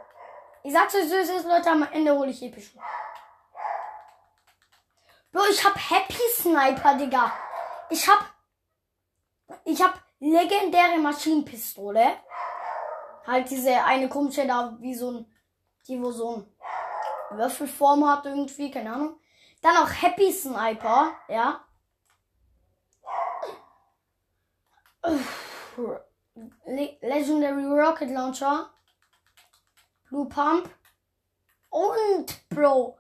Ich 0.64 0.74
sag's 0.74 0.96
euch 0.96 1.08
so, 1.08 1.16
es 1.16 1.30
ist, 1.30 1.46
Leute, 1.46 1.70
am 1.70 1.84
Ende 1.92 2.16
hole 2.16 2.32
ich 2.32 2.42
epischen. 2.42 2.82
Bro, 5.32 5.44
ich 5.52 5.64
hab 5.64 5.76
Happy 5.76 6.22
Sniper, 6.36 6.96
Digga. 6.96 7.32
Ich 7.90 8.08
hab. 8.08 8.26
Ich 9.66 9.82
hab 9.82 10.02
legendäre 10.20 10.98
Maschinenpistole. 10.98 12.18
Halt 13.28 13.50
diese 13.50 13.84
eine 13.84 14.10
komische 14.10 14.48
da, 14.48 14.76
wie 14.80 14.96
so 14.96 15.12
ein. 15.12 15.30
Die 15.88 16.02
wo 16.02 16.12
so 16.12 16.38
ein 16.38 16.53
Würfelform 17.38 18.08
hat 18.08 18.26
irgendwie, 18.26 18.72
keine 18.72 18.94
Ahnung. 18.94 19.20
Dann 19.62 19.78
auch 19.78 19.90
Happy 19.90 20.32
Sniper, 20.32 21.14
ja. 21.30 21.66
Le 26.66 26.98
Legendary 27.02 27.66
Rocket 27.66 28.10
Launcher. 28.10 28.74
Blue 30.10 30.28
Pump. 30.28 30.70
Und 31.70 32.50
Bro. 32.50 32.98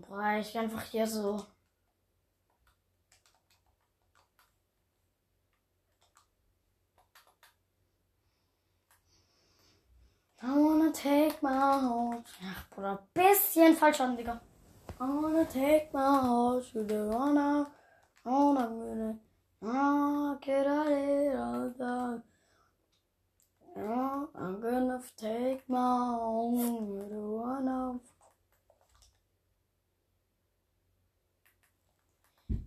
Brauche 0.00 0.38
ich 0.38 0.58
einfach 0.58 0.82
hier 0.82 1.06
so. 1.06 1.46
I 10.40 10.56
wanna 10.56 10.92
take 10.92 11.42
my 11.42 11.78
horse. 11.80 12.22
Ach, 12.44 12.64
Bruder, 12.70 12.98
bisschen 13.14 13.76
falsch 13.76 14.00
an, 14.00 14.16
Digga. 14.16 14.40
I 15.00 15.04
wanna 15.04 15.44
take 15.44 15.92
my 15.92 16.20
horse 16.20 16.70
to 16.72 16.84
the 16.84 17.04
runner. 17.04 17.66
Oh, 18.24 18.56
I'm 18.56 18.78
gonna. 18.78 19.18
Oh, 19.62 20.38
get 20.40 20.66
out 20.66 20.86
of 20.86 21.78
the. 21.78 22.22
I'm 23.76 24.60
gonna 24.60 25.02
take 25.16 25.68
my 25.68 25.78
home 25.78 26.86
to 26.86 27.08
the 27.08 27.20
runner. 27.20 28.00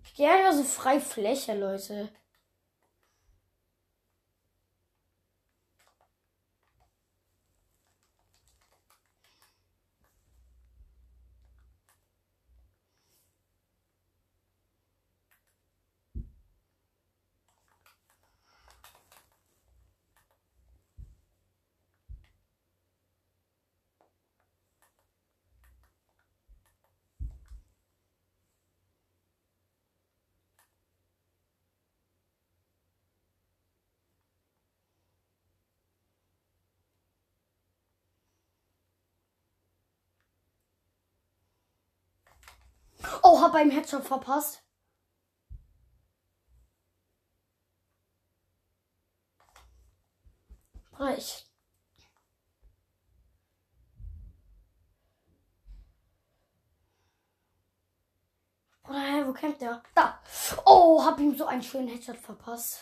Ich 0.04 0.14
gehe 0.16 0.30
einfach 0.30 0.54
so 0.54 0.64
frei 0.64 1.00
Fläche, 1.00 1.54
Leute. 1.54 2.10
Oh, 43.34 43.40
hab 43.40 43.54
beim 43.54 43.72
Headshot 43.72 44.04
verpasst. 44.04 44.62
Reich. 50.92 51.46
Oder 58.84 59.00
hä, 59.00 59.24
wo 59.26 59.32
kämpft 59.32 59.62
der? 59.62 59.82
Da. 59.96 60.20
Oh, 60.66 61.02
hab 61.06 61.18
ihm 61.22 61.38
so 61.38 61.46
einen 61.46 61.64
schönen 61.64 61.88
Headshot 61.88 62.18
verpasst. 62.18 62.82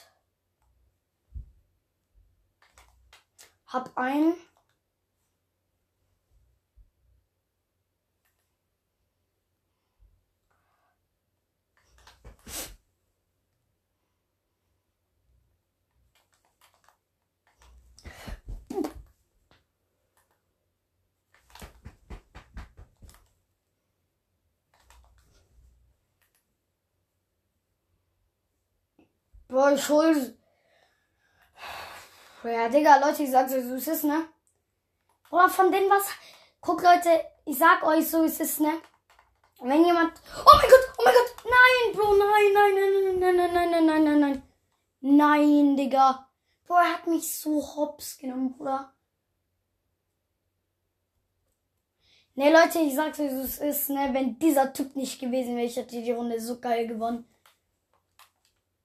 Hab 3.68 3.96
einen. 3.96 4.34
Boah, 29.60 29.74
ich 29.74 29.90
hol. 29.90 30.38
Ja, 32.46 32.70
Digga, 32.70 32.96
Leute, 33.06 33.24
ich 33.24 33.32
sag's 33.32 33.52
euch, 33.52 33.66
so 33.66 33.76
es 33.76 33.90
ist, 33.90 34.06
ne? 34.06 34.30
Oder 35.32 35.50
von 35.50 35.70
denen 35.70 35.90
was. 35.90 36.08
Guck, 36.62 36.82
Leute, 36.82 37.10
ich 37.44 37.58
sag 37.58 37.84
euch, 37.84 38.10
so 38.10 38.24
es 38.24 38.40
ist, 38.40 38.62
ne? 38.62 38.72
Wenn 39.60 39.84
jemand. 39.84 40.14
Oh 40.46 40.56
mein 40.56 40.70
Gott, 40.70 40.94
oh 40.98 41.02
mein 41.04 41.14
Gott, 41.14 41.36
nein, 41.44 41.94
Bro, 41.94 42.14
nein, 42.14 42.54
nein, 42.54 42.74
nein, 42.74 43.20
nein, 43.20 43.36
nein, 43.36 43.54
nein, 43.54 43.72
nein, 43.72 43.86
nein, 43.86 44.04
nein, 44.06 44.20
nein. 44.22 44.44
Nein, 45.02 45.76
Digga. 45.76 46.30
Bro, 46.66 46.76
er 46.76 46.94
hat 46.94 47.08
mich 47.08 47.30
so 47.36 47.62
hops 47.62 48.18
genommen, 48.18 48.54
Bruder. 48.54 48.94
Ne, 52.36 52.50
Leute, 52.50 52.80
ich 52.80 52.96
sag's 52.96 53.20
euch, 53.20 53.32
so 53.32 53.42
es 53.42 53.58
ist, 53.58 53.90
ne? 53.90 54.08
Wenn 54.14 54.40
dieser 54.40 54.72
Typ 54.72 54.96
nicht 54.96 55.20
gewesen 55.20 55.58
wäre, 55.58 55.66
ich 55.66 55.76
hätte 55.76 56.02
die 56.02 56.14
Runde 56.14 56.40
so 56.40 56.62
geil 56.62 56.88
gewonnen. 56.88 57.26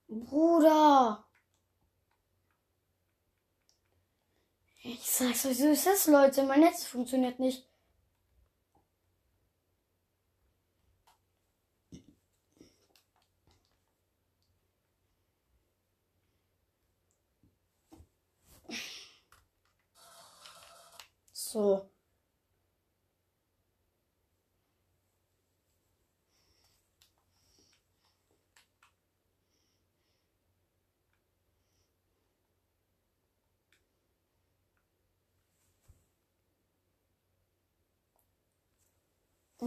Bruder. 0.08 1.24
Ich 4.82 5.00
sag's 5.10 5.46
euch, 5.46 5.58
so 5.58 5.68
ist 5.68 5.86
es, 5.86 6.06
Leute. 6.06 6.42
Mein 6.44 6.60
Netz 6.60 6.84
funktioniert 6.84 7.40
nicht. 7.40 7.66
So. 21.32 21.93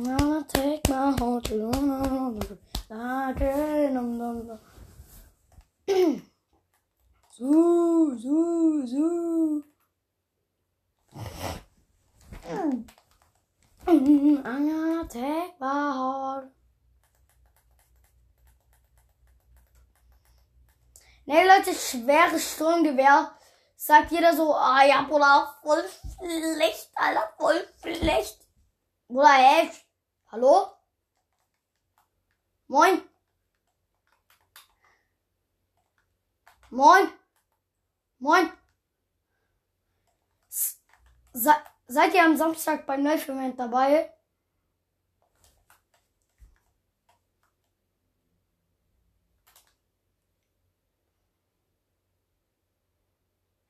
I'll 0.05 0.43
take 0.43 0.88
my 0.89 1.12
heart 1.19 1.49
num. 1.51 2.39
Zoo, 7.36 8.17
zoo, 8.19 8.86
zoo. 8.86 9.63
I'm 12.45 12.86
gonna 14.45 15.07
take 15.10 15.60
my 15.60 15.91
heart. 15.91 16.51
Ne, 21.25 21.43
Leute, 21.43 21.73
schweres 21.73 22.53
Sturmgewehr. 22.53 23.31
Sagt 23.75 24.12
jeder 24.12 24.33
so, 24.33 24.53
ah 24.53 24.83
ja, 24.86 25.01
Bruder, 25.03 25.55
voll 25.63 25.83
schlecht, 26.19 26.89
Alter, 26.95 27.33
voll 27.38 27.67
schlecht. 27.81 28.38
Bruder, 29.07 29.33
hä? 29.33 29.69
Hallo? 30.29 30.77
Moin? 32.67 33.01
Moin? 36.69 37.11
Moin? 38.19 38.51
Se 41.33 41.51
seid 41.87 42.13
ihr 42.13 42.23
am 42.25 42.35
Samstag 42.37 42.85
beim 42.85 43.03
Live-Event 43.03 43.57
dabei? 43.59 44.13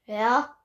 Ja. 0.08 0.57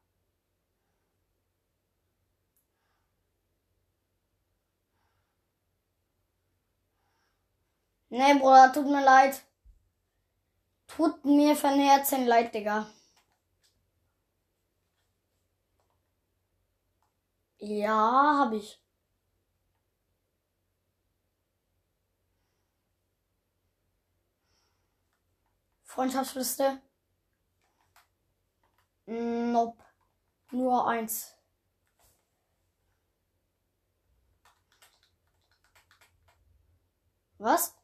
Nee, 8.12 8.34
Bruder, 8.38 8.70
tut 8.72 8.86
mir 8.86 9.02
leid. 9.02 9.42
Tut 10.86 11.24
mir 11.24 11.56
von 11.56 11.78
Herzen 11.80 12.26
leid, 12.26 12.54
Digga. 12.54 12.86
Ja, 17.58 18.38
hab 18.40 18.52
ich. 18.52 18.78
Freundschaftsliste. 25.84 26.82
Nope. 29.06 29.82
Nur 30.50 30.86
eins. 30.88 31.36
Was? 37.38 37.74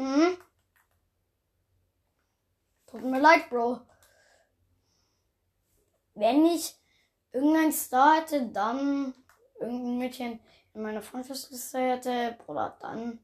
Mhm. 0.00 0.38
Tut 2.86 3.02
mir 3.04 3.20
leid, 3.20 3.50
Bro. 3.50 3.80
Wenn 6.14 6.46
ich 6.46 6.74
irgendein 7.32 7.70
Star 7.72 8.20
hätte, 8.20 8.46
dann 8.48 9.14
irgendein 9.60 9.98
Mädchen 9.98 10.40
in 10.72 10.82
meiner 10.82 11.02
Freundschaftsliste 11.02 11.78
hätte, 11.78 12.38
Bruder, 12.46 12.78
dann, 12.80 13.18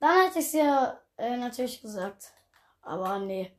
dann 0.00 0.26
hätte 0.26 0.40
ich 0.40 0.46
es 0.46 0.52
ja 0.52 1.00
äh, 1.16 1.36
natürlich 1.38 1.80
gesagt. 1.80 2.34
Aber 2.82 3.18
nee. 3.20 3.50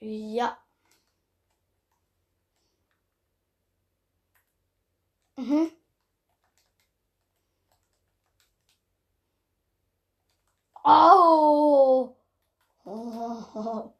Ja. 0.00 0.58
Mhm. 5.36 5.70
Oh. 10.84 12.16
oh. 12.84 13.94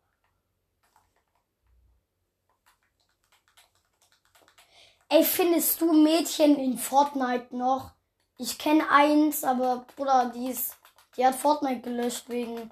Ey, 5.12 5.24
findest 5.24 5.80
du 5.80 5.92
Mädchen 5.92 6.56
in 6.56 6.78
Fortnite 6.78 7.56
noch? 7.56 7.94
Ich 8.38 8.56
kenne 8.58 8.88
eins, 8.90 9.42
aber 9.42 9.84
Bruder, 9.96 10.30
die 10.32 10.50
ist, 10.50 10.76
die 11.16 11.26
hat 11.26 11.34
Fortnite 11.34 11.80
gelöscht 11.80 12.28
wegen. 12.28 12.70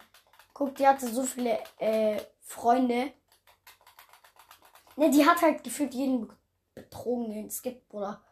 Guck, 0.55 0.77
die 0.77 0.87
hatte 0.87 1.09
so 1.09 1.24
viele 1.24 1.59
äh, 1.79 2.20
Freunde. 2.42 3.12
Ne, 4.96 5.11
die 5.11 5.27
hat 5.27 5.42
halt 5.42 5.64
gefühlt 5.64 5.92
jeden 5.94 6.33
betrogen, 6.77 7.33
den 7.33 7.46
es 7.48 7.61
gibt, 7.61 7.88
Bruder. 7.88 8.22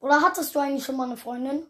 Oder 0.00 0.20
hattest 0.20 0.54
du 0.54 0.58
eigentlich 0.58 0.84
schon 0.84 0.96
mal 0.98 1.04
eine 1.06 1.16
Freundin? 1.16 1.66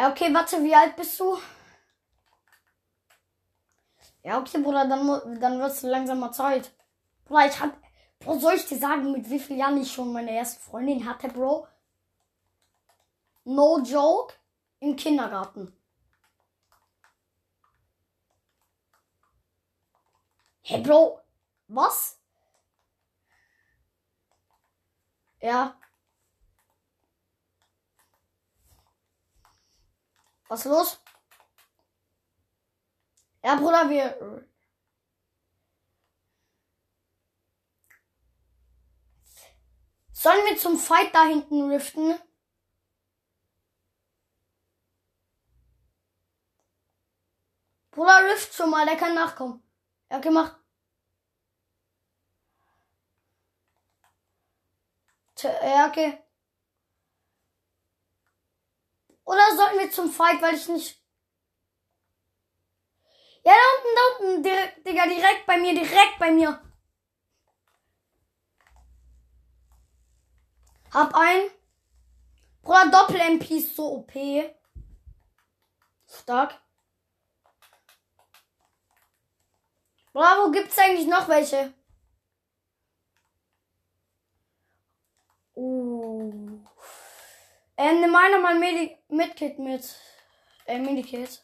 Ja, 0.00 0.08
okay, 0.08 0.32
warte, 0.32 0.64
wie 0.64 0.74
alt 0.74 0.96
bist 0.96 1.20
du? 1.20 1.36
Ja, 4.22 4.38
okay, 4.38 4.56
Bruder, 4.62 4.86
dann, 4.88 5.38
dann 5.38 5.58
wird 5.58 5.72
es 5.72 5.82
langsam 5.82 6.20
mal 6.20 6.32
Zeit. 6.32 6.72
Bruder, 7.26 7.46
ich 7.46 7.60
hab. 7.60 7.76
Bro, 8.18 8.38
soll 8.38 8.54
ich 8.54 8.64
dir 8.64 8.78
sagen, 8.78 9.12
mit 9.12 9.28
wie 9.28 9.38
vielen 9.38 9.58
Jahren 9.58 9.76
ich 9.82 9.92
schon 9.92 10.10
meine 10.14 10.34
erste 10.34 10.58
Freundin 10.58 11.06
hatte, 11.06 11.28
Bro? 11.28 11.66
No 13.44 13.78
joke. 13.80 14.32
Im 14.78 14.96
Kindergarten. 14.96 15.70
Hey, 20.62 20.80
Bro. 20.80 21.20
Was? 21.68 22.18
Ja. 25.42 25.78
Was 30.50 30.66
ist 30.66 30.72
los? 30.72 31.00
Ja, 33.44 33.54
Bruder, 33.54 33.88
wir. 33.88 34.44
Sollen 40.12 40.44
wir 40.46 40.58
zum 40.58 40.76
Fight 40.76 41.14
da 41.14 41.24
hinten 41.24 41.70
riften? 41.70 42.18
Bruder, 47.92 48.18
rift 48.32 48.52
schon 48.52 48.70
mal, 48.70 48.84
der 48.86 48.96
kann 48.96 49.14
nachkommen. 49.14 49.62
Ja, 50.10 50.18
okay, 50.18 50.30
mach. 50.30 50.56
Ja, 55.42 55.86
okay. 55.88 56.18
Oder 59.30 59.54
sollten 59.54 59.78
wir 59.78 59.92
zum 59.92 60.10
Fight, 60.10 60.42
weil 60.42 60.56
ich 60.56 60.66
nicht. 60.66 61.00
Ja, 63.44 63.52
da 63.52 63.58
unten, 63.76 63.94
da 63.94 64.26
unten, 64.26 64.42
direkt, 64.42 64.84
Digga, 64.84 65.06
direkt 65.06 65.46
bei 65.46 65.56
mir, 65.56 65.72
direkt 65.72 66.18
bei 66.18 66.32
mir. 66.32 66.60
Hab 70.92 71.14
ein. 71.14 71.48
Bruder, 72.62 72.90
Doppel-MP 72.90 73.58
ist 73.58 73.76
so 73.76 73.98
OP. 73.98 74.12
Stark. 76.08 76.60
Bruder, 80.12 80.44
wo 80.44 80.50
gibt's 80.50 80.76
eigentlich 80.76 81.06
noch 81.06 81.28
welche? 81.28 81.72
Uh. 85.54 86.66
Ähm, 87.76 88.00
nimm 88.00 88.16
einer 88.16 88.40
mal 88.40 88.58
Medi 88.58 88.99
Medkit 89.10 89.58
mit. 89.58 89.96
Äh, 90.66 90.78
Medikit. 90.78 91.42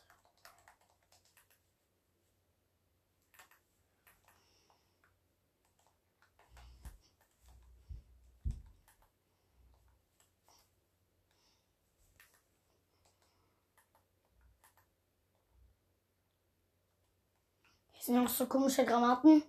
Hier 17.93 18.03
sind 18.05 18.23
noch 18.23 18.29
so 18.29 18.47
komische 18.47 18.85
Granaten. 18.85 19.43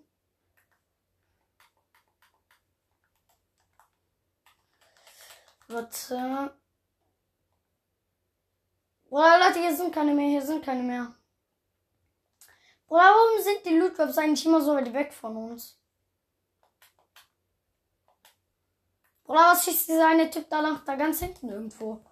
Warte. 5.67 6.57
Bruder, 9.17 9.39
Leute, 9.39 9.59
hier 9.61 9.75
sind 9.75 9.91
keine 9.91 10.13
mehr, 10.13 10.27
hier 10.29 10.43
sind 10.43 10.63
keine 10.63 10.83
mehr. 10.83 11.11
Bruder, 12.85 13.01
warum 13.01 13.41
sind 13.41 13.65
die 13.65 13.75
Lootwebs 13.75 14.15
eigentlich 14.15 14.45
immer 14.45 14.61
so 14.61 14.75
weit 14.75 14.93
weg 14.93 15.11
von 15.11 15.35
uns? 15.35 15.81
Bruder, 19.23 19.39
was 19.39 19.65
schießt 19.65 19.89
dieser 19.89 20.07
eine 20.07 20.29
Typ 20.29 20.47
da 20.51 20.59
lang, 20.59 20.81
da 20.85 20.95
ganz 20.95 21.17
hinten 21.17 21.49
irgendwo? 21.49 22.05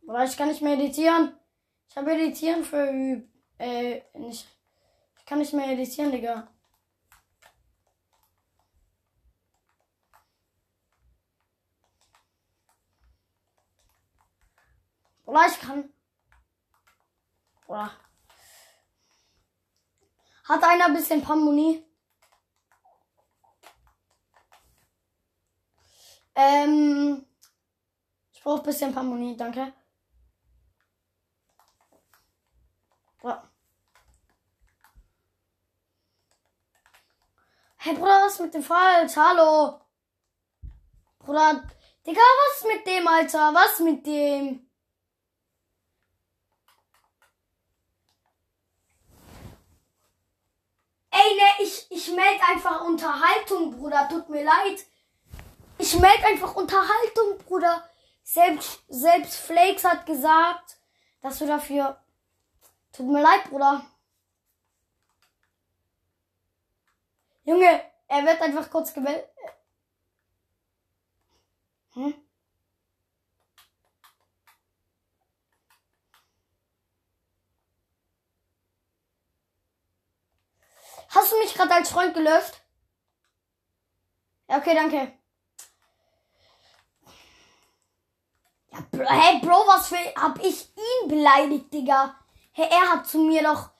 Bruder, 0.00 0.24
ich 0.24 0.38
kann 0.38 0.48
nicht 0.48 0.62
mehr 0.62 0.78
editieren. 0.78 1.38
Ich 1.90 1.96
habe 1.98 2.12
editieren 2.12 2.64
für, 2.64 3.26
äh, 3.58 4.00
nicht. 4.14 4.48
Ich 5.18 5.26
kann 5.26 5.38
nicht 5.38 5.52
mehr 5.52 5.68
editieren, 5.68 6.12
Digga. 6.12 6.48
Oder 15.24 15.46
ich 15.46 15.58
kann. 15.60 15.92
Oder. 17.66 17.90
Hat 20.44 20.62
einer 20.62 20.86
ein 20.86 20.94
bisschen 20.94 21.22
Pamuni? 21.22 21.84
Ähm. 26.34 27.26
Ich 28.32 28.42
brauche 28.42 28.60
ein 28.60 28.66
bisschen 28.66 28.94
Pamuni, 28.94 29.36
danke. 29.36 29.72
Ja. 33.22 33.42
Hey 37.78 37.94
Bruder, 37.94 38.24
was 38.26 38.38
mit 38.40 38.52
dem 38.54 38.62
Falsch? 38.62 39.16
Hallo. 39.16 39.80
Bruder, 41.18 41.66
Digga, 42.06 42.20
was 42.20 42.64
mit 42.64 42.86
dem, 42.86 43.06
Alter? 43.08 43.54
Was 43.54 43.80
mit 43.80 44.06
dem? 44.06 44.70
Ey, 51.10 51.36
ne, 51.36 51.62
ich, 51.62 51.86
ich 51.90 52.03
meld 52.14 52.40
einfach 52.48 52.82
Unterhaltung, 52.82 53.78
Bruder. 53.78 54.08
Tut 54.08 54.28
mir 54.28 54.44
leid. 54.44 54.84
Ich 55.78 55.98
meld 55.98 56.24
einfach 56.24 56.54
Unterhaltung, 56.54 57.38
Bruder. 57.46 57.88
Selbst, 58.22 58.82
selbst 58.88 59.36
Flakes 59.36 59.84
hat 59.84 60.06
gesagt, 60.06 60.78
dass 61.20 61.38
du 61.38 61.46
dafür. 61.46 61.98
Tut 62.92 63.06
mir 63.06 63.22
leid, 63.22 63.44
Bruder. 63.50 63.84
Junge, 67.44 67.82
er 68.08 68.24
wird 68.24 68.40
einfach 68.40 68.70
kurz 68.70 68.94
gemeldet. 68.94 69.28
Hm? 71.92 72.14
Hast 81.14 81.30
du 81.30 81.38
mich 81.38 81.54
gerade 81.54 81.72
als 81.72 81.90
Freund 81.90 82.12
gelöst? 82.12 82.60
Ja, 84.48 84.58
okay, 84.58 84.74
danke. 84.74 85.12
Ja, 88.72 88.80
bro, 88.90 89.04
hey, 89.08 89.40
Bro, 89.40 89.66
was 89.66 89.88
für. 89.88 89.96
Hab 90.16 90.44
ich 90.44 90.68
ihn 90.76 91.08
beleidigt, 91.08 91.72
Digga? 91.72 92.18
Hey, 92.52 92.68
er 92.68 92.90
hat 92.90 93.06
zu 93.06 93.18
mir 93.18 93.42
doch. 93.44 93.70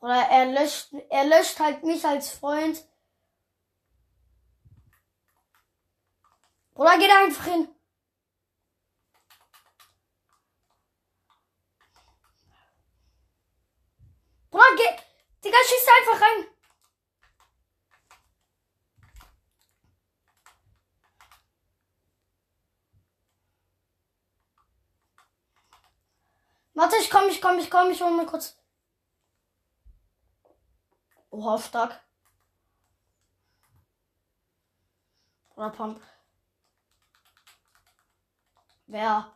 Oder 0.00 0.28
er 0.30 0.46
löscht, 0.46 0.92
er 1.10 1.24
löscht 1.26 1.60
halt 1.60 1.84
mich 1.84 2.04
als 2.04 2.30
Freund. 2.30 2.82
Oder 6.74 6.98
geht 6.98 7.10
einfach 7.10 7.44
hin. 7.44 7.68
Bruder, 14.52 14.76
geh. 14.76 15.02
Digga, 15.42 15.56
schieß 15.66 15.86
einfach 15.98 16.20
rein. 16.20 16.46
Warte, 26.74 26.96
ich 26.96 27.10
komm, 27.10 27.28
ich 27.28 27.40
komm, 27.40 27.58
ich 27.58 27.70
komm, 27.70 27.90
ich 27.90 28.02
hol 28.02 28.10
mir 28.12 28.26
kurz. 28.26 28.56
Oha, 31.30 31.58
stark. 31.58 32.00
Oder 35.56 35.70
Pump. 35.70 36.00
Wer? 38.86 39.34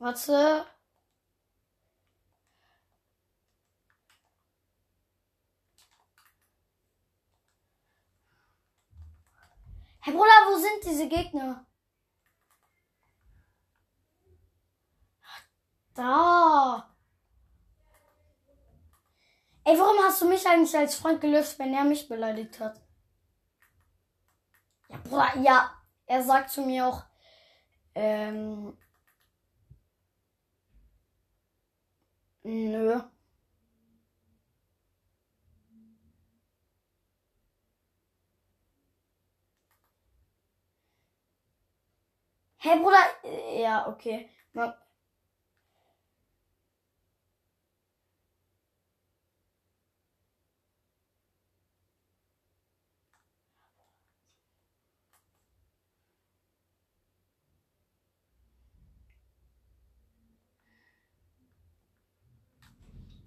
Warte. 0.00 0.64
Hey 10.00 10.12
Bruder, 10.14 10.24
wo 10.48 10.56
sind 10.58 10.84
diese 10.84 11.06
Gegner? 11.08 11.66
Da. 15.94 16.88
Ey, 19.64 19.78
warum 19.78 19.98
hast 20.02 20.22
du 20.22 20.28
mich 20.28 20.46
eigentlich 20.48 20.74
als 20.76 20.94
Freund 20.94 21.20
gelöst, 21.20 21.58
wenn 21.58 21.74
er 21.74 21.84
mich 21.84 22.08
beleidigt 22.08 22.58
hat? 22.58 22.80
Ja, 24.88 24.96
Bruder, 25.04 25.38
ja. 25.40 25.70
Er 26.06 26.22
sagt 26.24 26.50
zu 26.50 26.62
mir 26.62 26.86
auch, 26.86 27.04
ähm, 27.94 28.76
nö. 32.44 33.00
Hey 42.58 42.78
Bruder, 42.78 43.06
äh, 43.24 43.60
ja, 43.62 43.86
okay. 43.88 44.28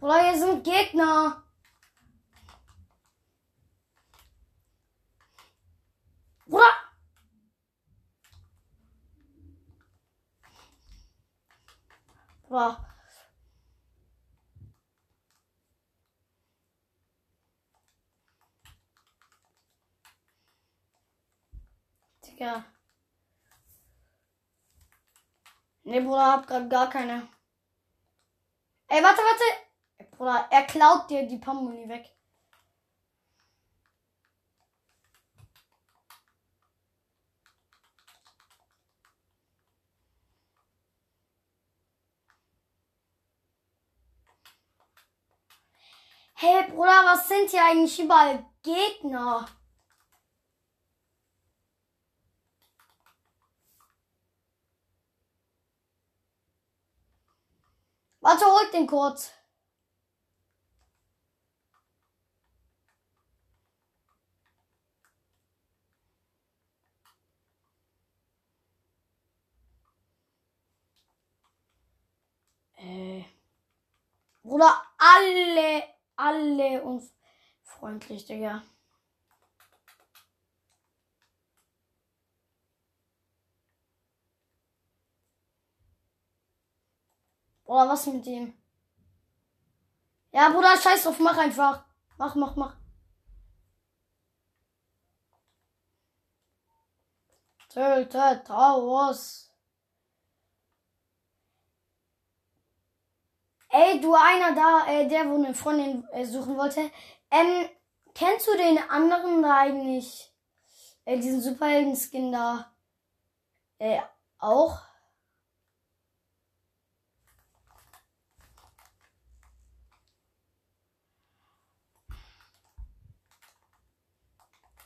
Bruder, 0.03 0.21
hier 0.21 0.37
sind 0.37 0.63
Gegner. 0.65 1.41
Bruder. 6.45 6.73
Bruder. 12.49 12.85
Digga. 22.25 22.65
Nee, 25.85 26.01
Bruder, 26.01 26.33
hab 26.33 26.47
grad 26.47 26.69
gar 26.69 26.89
keine. 26.89 27.29
Ey, 28.89 29.01
warte, 29.01 29.21
warte. 29.21 29.72
Bruder, 30.17 30.47
er 30.51 30.63
klaut 30.63 31.09
dir 31.09 31.27
die 31.27 31.37
Pamuni 31.37 31.87
weg. 31.89 32.09
Hey 46.35 46.69
Bruder, 46.69 47.05
was 47.05 47.27
sind 47.27 47.49
hier 47.51 47.63
eigentlich 47.63 47.99
überall 47.99 48.45
Gegner? 48.63 49.47
Warte, 58.19 58.45
holt 58.45 58.73
den 58.73 58.87
kurz. 58.87 59.31
Äh. 72.83 73.23
Bruder, 74.43 74.81
alle, 74.97 75.83
alle 76.17 76.83
unfreundlich, 76.83 78.25
Digga. 78.25 78.61
Bruder, 87.63 87.89
was 87.89 88.05
mit 88.07 88.25
ihm? 88.27 88.53
Ja, 90.31 90.49
Bruder, 90.49 90.75
scheiß 90.75 91.03
drauf, 91.03 91.19
mach 91.19 91.37
einfach. 91.37 91.85
Mach, 92.17 92.35
mach, 92.35 92.55
mach. 92.57 92.75
Tötet 97.69 98.45
Taurus. 98.45 99.52
Ey, 103.75 103.99
du 104.01 104.13
einer 104.13 104.53
da, 104.53 104.85
äh, 104.87 105.07
der, 105.07 105.27
wo 105.29 105.35
eine 105.35 105.55
Freundin 105.55 106.07
äh, 106.11 106.25
suchen 106.25 106.55
wollte. 106.57 106.91
Ähm, 107.31 107.67
kennst 108.13 108.47
du 108.47 108.55
den 108.55 108.77
anderen 108.77 109.41
da 109.41 109.57
eigentlich? 109.57 110.31
Äh, 111.05 111.17
diesen 111.17 111.41
Superhelden-Skin 111.41 112.31
da? 112.31 112.71
Äh, 113.79 113.99
auch? 114.37 114.79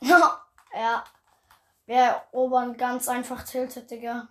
ja. 0.00 1.04
Wir 1.86 1.96
erobern 2.32 2.76
ganz 2.78 3.08
einfach 3.08 3.42
Tilted, 3.44 3.90
Digga. 3.90 4.28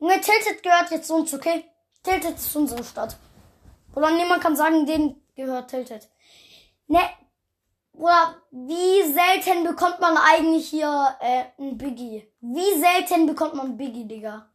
Junge, 0.00 0.20
Tilted 0.20 0.62
gehört 0.62 0.90
jetzt 0.90 1.10
uns, 1.10 1.32
okay? 1.32 1.64
Tilted 2.06 2.36
ist 2.36 2.54
unsere 2.54 2.84
Stadt. 2.84 3.16
Oder 3.92 4.12
niemand 4.12 4.40
kann 4.40 4.54
sagen, 4.54 4.86
den 4.86 5.20
gehört 5.34 5.70
Tilted. 5.70 6.08
Ne, 6.86 7.00
oder 7.94 8.36
wie 8.52 9.02
selten 9.12 9.64
bekommt 9.64 9.98
man 9.98 10.16
eigentlich 10.16 10.68
hier 10.68 11.16
äh, 11.18 11.46
ein 11.58 11.76
Biggie? 11.76 12.32
Wie 12.40 12.78
selten 12.78 13.26
bekommt 13.26 13.54
man 13.54 13.76
Biggie, 13.76 14.06
Digga? 14.06 14.48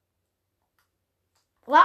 Oder? 1.66 1.84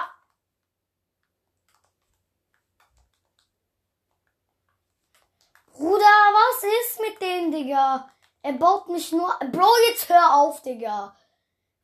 Bruder, 5.72 5.98
was 5.98 6.62
ist 6.62 7.00
mit 7.00 7.20
dem, 7.20 7.50
Digga? 7.50 8.08
Er 8.42 8.52
baut 8.52 8.88
mich 8.88 9.10
nur. 9.10 9.36
Bro, 9.50 9.68
jetzt 9.88 10.08
hör 10.08 10.36
auf, 10.36 10.62
Digga. 10.62 11.16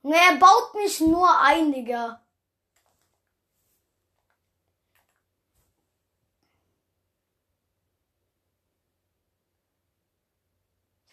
Er 0.04 0.36
baut 0.36 0.72
mich 0.74 1.00
nur 1.00 1.36
ein, 1.40 1.72
Digga. 1.72 2.21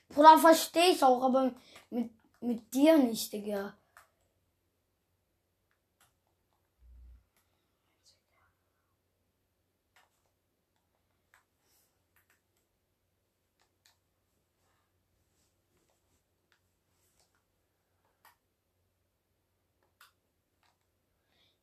Bruder, 0.09 0.37
verstehe 0.39 0.91
ich 0.91 1.03
auch, 1.03 1.23
aber 1.23 1.53
mit, 1.89 2.09
mit 2.41 2.73
dir 2.73 2.97
nicht, 2.97 3.31
Digga. 3.31 3.73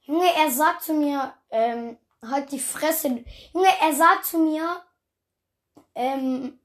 Junge, 0.06 0.32
er 0.36 0.50
sagt 0.52 0.84
zu 0.84 0.94
mir, 0.94 1.34
ähm, 1.50 1.98
halt 2.22 2.52
die 2.52 2.60
Fresse. 2.60 3.24
Junge, 3.52 3.68
er 3.80 3.92
sagt 3.92 4.26
zu 4.26 4.38
mir, 4.38 4.80
ähm, 5.96 6.60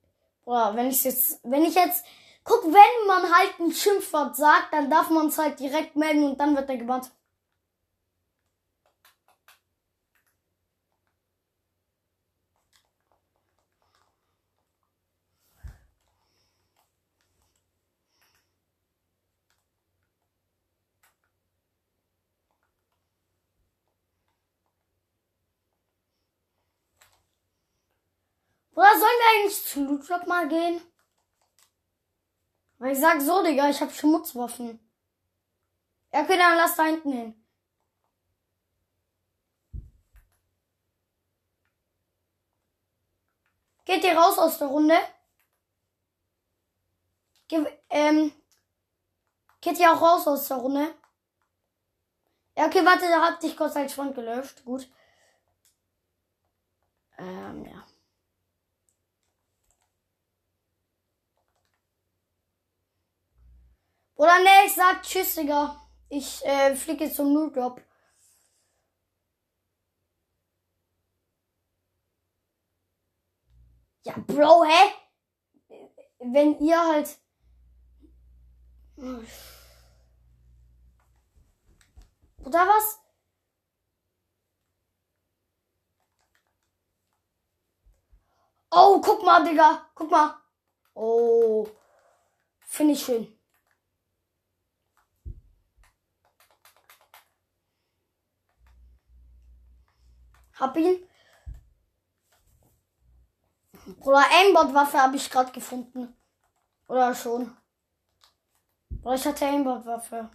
boah, 0.52 0.76
wenn 0.76 0.90
ich 0.90 1.06
jetzt, 1.06 1.40
wenn 1.44 1.64
ich 1.64 1.76
jetzt, 1.76 2.06
guck, 2.44 2.66
wenn 2.66 3.08
man 3.08 3.24
halt 3.34 3.58
ein 3.60 3.72
Schimpfwort 3.72 4.36
sagt, 4.36 4.74
dann 4.74 4.90
darf 4.90 5.10
man 5.10 5.28
es 5.28 5.38
halt 5.38 5.58
direkt 5.62 5.96
melden 5.96 6.26
und 6.26 6.38
dann 6.42 6.58
wird 6.58 6.70
er 6.70 6.78
gebannt. 6.78 7.10
Oder 28.76 28.90
sollen 29.00 29.20
wir 29.20 29.21
eigentlich 29.32 29.66
zu 29.66 29.84
Loot 29.84 30.28
mal 30.28 30.48
gehen? 30.48 30.82
Weil 32.80 32.94
ich 32.94 33.00
sag 33.00 33.22
so, 33.22 33.44
Digga, 33.44 33.70
ich 33.70 33.80
hab 33.82 33.92
Schmutzwaffen. 33.92 34.80
Ja, 36.12 36.24
okay, 36.24 36.38
dann 36.38 36.58
lass 36.58 36.76
da 36.76 36.84
hinten 36.84 37.12
hin. 37.12 37.46
Geht 43.86 44.04
ihr 44.04 44.18
raus 44.18 44.38
aus 44.38 44.58
der 44.58 44.68
Runde? 44.68 44.98
Ge 47.48 47.66
ähm, 47.90 48.32
geht 49.60 49.80
ihr 49.80 49.92
auch 49.92 50.02
raus 50.02 50.28
aus 50.28 50.48
der 50.48 50.58
Runde? 50.58 50.94
Ja, 52.56 52.66
okay, 52.68 52.86
warte, 52.86 53.08
da 53.10 53.22
hat 53.22 53.44
dich 53.44 53.58
kurz 53.58 53.76
als 53.76 53.94
Freund 53.94 54.16
gelöscht. 54.16 54.64
Gut. 54.66 54.90
Ähm, 57.18 57.66
ja. 57.66 57.81
Oder 64.22 64.38
ne, 64.38 64.66
ich 64.68 64.76
sag 64.76 65.02
Tschüss, 65.02 65.34
Digga. 65.34 65.82
Ich 66.08 66.46
äh, 66.46 66.76
fliege 66.76 67.12
zum 67.12 67.34
Nulljob. 67.34 67.82
Ja, 74.04 74.14
Bro, 74.28 74.64
hä? 74.66 74.94
Wenn 76.20 76.60
ihr 76.60 76.80
halt. 76.80 77.18
Oder 82.46 82.68
was? 82.68 83.00
Oh, 88.70 89.02
guck 89.02 89.24
mal, 89.24 89.44
Digga. 89.44 89.90
Guck 89.96 90.12
mal. 90.12 90.40
Oh. 90.94 91.68
Finde 92.60 92.94
ich 92.94 93.04
schön. 93.04 93.41
Hab 100.62 100.78
ihn. 100.78 101.08
Oder 104.02 104.24
Aimbot-Waffe 104.30 105.02
habe 105.02 105.16
ich 105.16 105.28
gerade 105.28 105.52
gefunden. 105.52 106.16
Oder 106.88 107.16
schon. 107.16 107.58
Oder 109.02 109.16
ich 109.16 109.26
hatte 109.26 109.48
Aimbot-Waffe. 109.48 110.30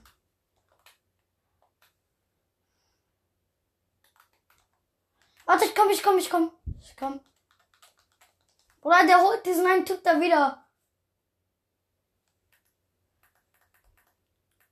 Warte, 5.45 5.65
ich 5.65 5.75
komm, 5.77 5.91
ich 5.91 6.03
komm, 6.03 6.19
ich 6.19 6.29
komm. 6.29 6.51
Ich 6.81 6.97
komm. 6.97 7.21
Oder 8.81 9.07
der 9.07 9.21
holt 9.21 9.47
diesen 9.47 9.65
einen 9.65 9.87
Typ 9.87 10.03
da 10.03 10.21
wieder. 10.21 10.67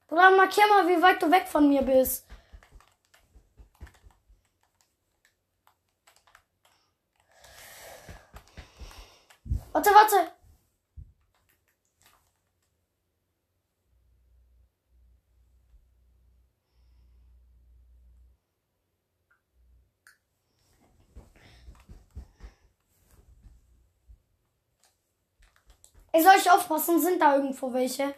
Oder 0.08 0.32
markier 0.32 0.66
mal, 0.66 0.88
wie 0.88 1.00
weit 1.00 1.22
du 1.22 1.30
weg 1.30 1.46
von 1.46 1.68
mir 1.68 1.82
bist. 1.82 2.26
Warte, 9.84 9.94
warte. 9.94 10.32
Ey, 26.12 26.22
soll 26.22 26.32
ich 26.38 26.50
aufpassen? 26.50 27.00
Sind 27.00 27.20
da 27.20 27.36
irgendwo 27.36 27.72
welche? 27.72 28.14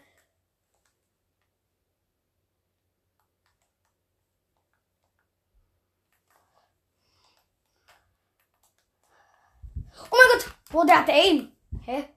Oh 10.10 10.16
mein 10.16 10.38
Gott! 10.38 10.54
Bro, 10.70 10.84
der 10.84 10.98
hat 11.00 11.08
Aim. 11.08 11.55
Hä? 11.86 12.08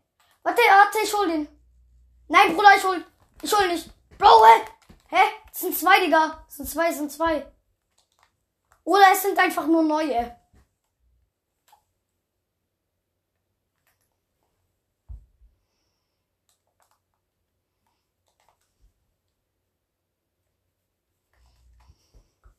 Warte, 0.44 0.62
warte, 0.62 1.00
ich 1.04 1.14
hol 1.14 1.28
den. 1.28 1.48
Nein, 2.28 2.56
Bruder, 2.56 2.76
ich 2.76 2.84
hol. 2.84 3.06
Ich 3.44 3.54
hol 3.54 3.68
nicht. 3.68 3.90
Bro, 4.18 4.44
hä? 4.46 4.66
Hä? 5.10 5.24
Es 5.52 5.60
sind 5.60 5.78
zwei, 5.78 6.00
Digga. 6.00 6.44
Es 6.48 6.56
sind 6.56 6.70
zwei, 6.70 6.90
es 6.90 6.98
sind 6.98 7.12
zwei. 7.12 7.46
Oder 8.84 9.12
es 9.14 9.22
sind 9.22 9.38
einfach 9.38 9.68
nur 9.68 9.84
neue. 9.84 10.36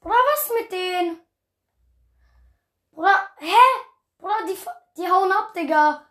Bruder, 0.01 0.15
was 0.15 0.51
mit 0.61 0.71
denen? 0.71 1.21
Bruder, 2.93 3.29
hä? 3.39 3.57
Bruder, 4.19 4.47
die, 4.47 4.59
die 4.97 5.11
hauen 5.11 5.33
ab, 5.33 5.53
Digga. 5.53 6.07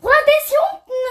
Bruder, 0.00 0.24
der 0.26 0.38
ist 0.38 0.48
hier 0.48 0.64
unten. 0.72 1.02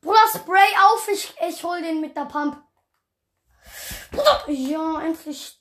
Bruder, 0.00 0.19
Spray 0.32 0.76
auf. 0.84 1.08
Ich, 1.08 1.34
ich 1.48 1.62
hol 1.64 1.82
den 1.82 2.00
mit 2.00 2.16
der 2.16 2.26
Pump. 2.26 2.62
Ja, 4.46 5.00
endlich 5.02 5.60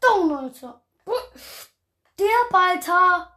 down, 0.00 0.32
Alter. 0.32 0.84
Stirb, 2.14 2.54
Alter. 2.54 3.32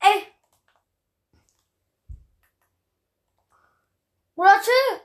Ey. 0.00 0.32
Bruder, 4.34 4.60
chill. 4.62 5.00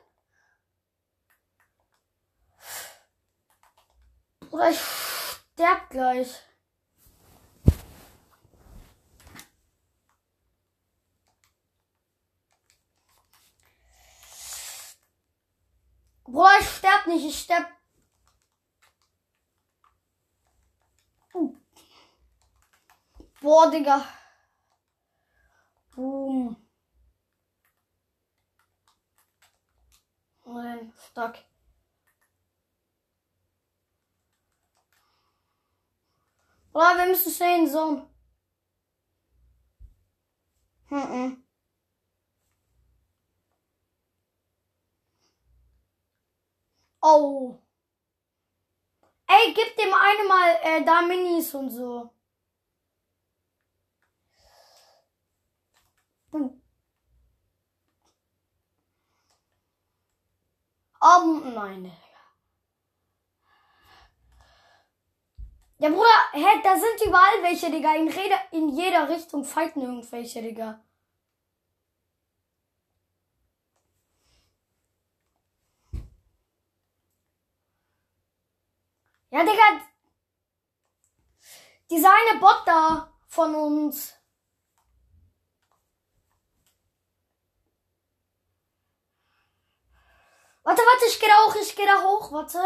Bruder, 4.49 4.69
ich 4.69 4.79
sterb 4.79 5.89
gleich. 5.89 6.50
Bruder, 16.31 16.59
ich 16.61 16.69
sterb 16.69 17.07
nicht, 17.07 17.25
ich 17.25 17.39
sterb. 17.39 17.67
Uh. 21.33 21.53
Boah, 23.41 23.69
Digga. 23.69 24.05
Boom. 25.93 26.55
Nein, 30.45 30.93
stuck. 30.97 31.35
Bruder, 36.71 36.97
wir 36.97 37.07
müssen 37.07 37.33
schnell 37.33 37.59
in 37.59 37.69
Zone. 37.69 38.09
Mhm. 40.89 41.40
Oh. 47.01 47.59
Ey, 49.27 49.53
gib 49.53 49.75
dem 49.77 49.93
eine 49.93 50.27
mal 50.27 50.57
äh, 50.63 50.83
da 50.85 51.01
Minis 51.01 51.53
und 51.55 51.69
so. 51.69 52.11
Hm. 56.31 56.61
Um, 61.01 61.53
nein. 61.53 61.91
Ja, 65.79 65.89
Bruder, 65.89 66.05
hä, 66.33 66.61
da 66.63 66.75
sind 66.75 67.01
überall 67.07 67.41
welche, 67.41 67.71
Digga. 67.71 67.95
In, 67.95 68.07
Rede, 68.07 68.35
in 68.51 68.69
jeder 68.69 69.09
Richtung 69.09 69.43
fighten 69.43 69.81
irgendwelche, 69.81 70.41
Digga. 70.41 70.79
Ja, 79.31 79.43
Digga. 79.45 79.81
Dieser 81.89 82.09
eine 82.13 82.39
Bot 82.39 82.63
da 82.65 83.13
von 83.27 83.55
uns. 83.55 84.13
Warte, 90.63 90.81
warte, 90.81 91.05
ich 91.07 91.19
geh 91.19 91.27
da 91.27 91.45
hoch, 91.45 91.55
ich 91.55 91.75
geh 91.75 91.85
da 91.85 92.03
hoch, 92.03 92.31
warte. 92.31 92.59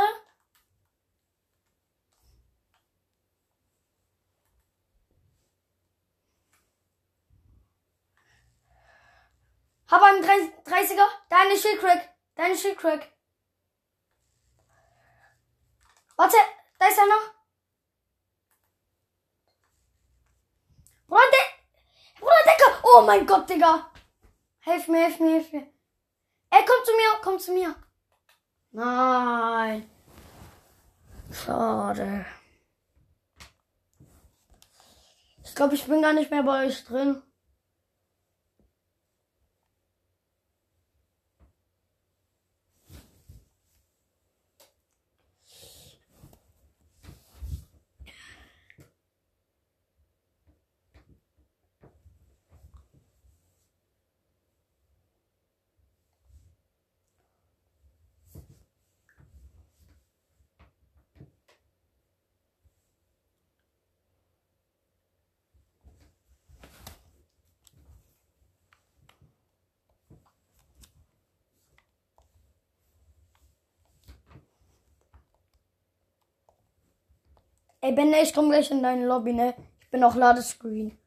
Hab 9.88 10.02
einen 10.02 10.24
30er, 10.24 11.08
deine 11.30 11.58
Schildcrack, 11.58 12.10
deine 12.36 12.58
Schildcrack. 12.58 13.15
Warte, 16.18 16.38
da 16.80 16.88
ist 16.88 17.00
einer. 17.00 17.20
Bruder, 21.08 21.22
De 21.32 22.20
Bruder, 22.20 22.44
Digga. 22.46 22.80
Oh 22.84 23.02
mein 23.06 23.26
Gott, 23.26 23.50
Digga. 23.50 23.92
Hilf 24.62 24.88
mir, 24.88 25.06
hilf 25.06 25.20
mir, 25.20 25.30
hilf 25.32 25.52
mir. 25.54 25.68
Ey, 26.50 26.66
komm 26.66 26.86
zu 26.86 26.92
mir, 26.96 27.22
komm 27.22 27.40
zu 27.40 27.52
mir. 27.54 27.76
Nein. 28.72 29.90
Schade. 31.32 32.26
Ich 35.44 35.54
glaube, 35.54 35.76
ich 35.76 35.86
bin 35.86 36.02
gar 36.02 36.14
nicht 36.14 36.32
mehr 36.32 36.44
bei 36.44 36.66
euch 36.66 36.84
drin. 36.86 37.22
Ey, 77.86 77.92
Benne, 77.94 78.20
ich 78.24 78.34
komm 78.34 78.50
gleich 78.50 78.72
in 78.72 78.82
deine 78.82 79.06
Lobby, 79.06 79.32
ne? 79.32 79.54
Ich 79.80 79.92
bin 79.92 80.04
auch 80.04 80.16
Ladescreen. 80.16 80.98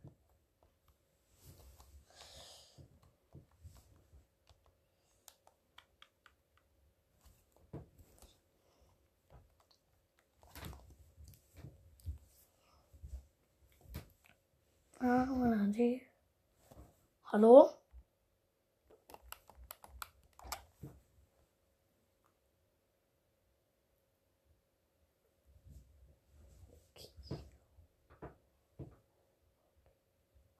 Ah, 15.00 15.26
Hallo? 17.32 17.70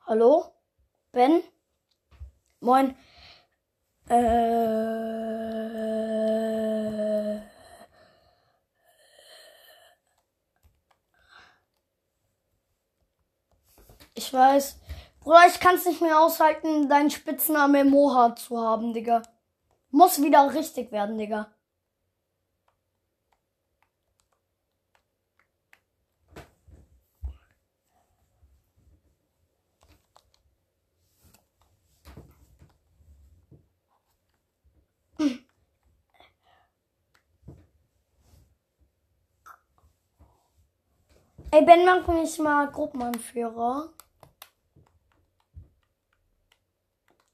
Hallo? 0.09 0.54
Ben? 1.12 1.42
Moin. 2.61 2.96
Äh. 4.09 4.88
Ich 14.14 14.32
weiß. 14.32 14.80
Bruder, 15.20 15.46
ich 15.46 15.61
kann's 15.61 15.84
nicht 15.84 16.00
mehr 16.00 16.18
aushalten, 16.20 16.88
deinen 16.88 17.11
Spitzname 17.11 17.84
Moha 17.84 18.34
zu 18.34 18.59
haben, 18.59 18.94
Digga. 18.94 19.20
Muss 19.90 20.22
wieder 20.22 20.54
richtig 20.54 20.90
werden, 20.90 21.18
Digga. 21.18 21.52
Ey, 41.51 41.64
Ben, 41.64 41.84
mach 41.84 42.07
mich 42.09 42.38
mal 42.38 42.70
Gruppenanführer. 42.70 43.88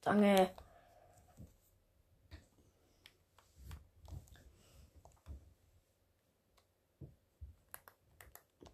Danke. 0.02 0.50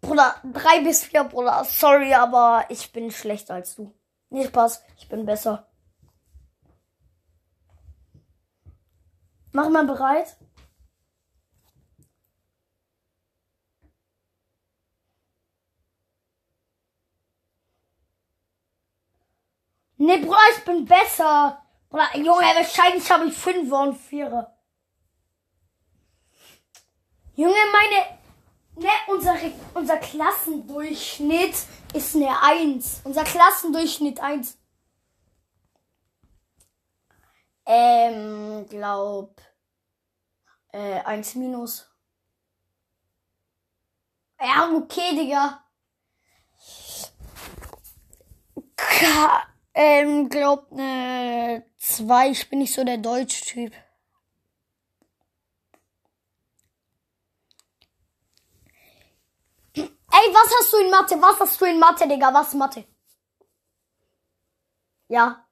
Bruder, 0.01 0.35
drei 0.43 0.81
bis 0.83 1.03
vier, 1.05 1.23
Bruder. 1.23 1.63
Sorry, 1.65 2.13
aber 2.13 2.65
ich 2.69 2.91
bin 2.91 3.11
schlechter 3.11 3.55
als 3.55 3.75
du. 3.75 3.93
Nicht 4.29 4.49
Spaß, 4.49 4.83
ich 4.97 5.09
bin 5.09 5.25
besser. 5.25 5.67
Mach 9.53 9.69
mal 9.69 9.85
bereit. 9.85 10.37
Nee, 19.97 20.17
Bruder, 20.17 20.30
ich 20.55 20.63
bin 20.63 20.85
besser. 20.85 21.61
Oder, 21.89 22.15
Junge, 22.17 22.45
wahrscheinlich 22.55 23.09
habe 23.11 23.27
ich 23.27 23.37
fünf 23.37 23.71
und 23.71 23.97
vier. 23.97 24.55
Junge, 27.35 27.55
meine, 27.71 28.19
ne, 28.75 28.89
unser, 29.07 29.35
unser 29.73 29.97
Klassendurchschnitt 29.97 31.55
ist 31.93 32.15
eine 32.15 32.41
Eins. 32.41 33.01
Unser 33.03 33.23
Klassendurchschnitt 33.23 34.19
eins. 34.19 34.57
Ähm, 37.65 38.65
glaub, 38.69 39.41
äh, 40.71 41.01
eins 41.01 41.35
minus. 41.35 41.87
Ja, 44.39 44.71
okay, 44.73 45.15
Digga. 45.15 45.63
Ka 48.75 49.50
ähm, 49.73 50.29
glaub, 50.29 50.71
ne, 50.71 51.65
zwei. 51.77 52.29
Ich 52.31 52.49
bin 52.49 52.59
nicht 52.59 52.73
so 52.73 52.83
der 52.83 52.97
Deutsch-Typ. 52.97 53.73
Ey, 59.75 60.33
was 60.33 60.51
hast 60.59 60.73
du 60.73 60.77
in 60.77 60.91
Mathe? 60.91 61.21
Was 61.21 61.39
hast 61.39 61.59
du 61.61 61.65
in 61.65 61.79
Mathe, 61.79 62.07
Digga? 62.07 62.33
Was 62.33 62.53
Mathe? 62.53 62.85
Ja. 65.07 65.45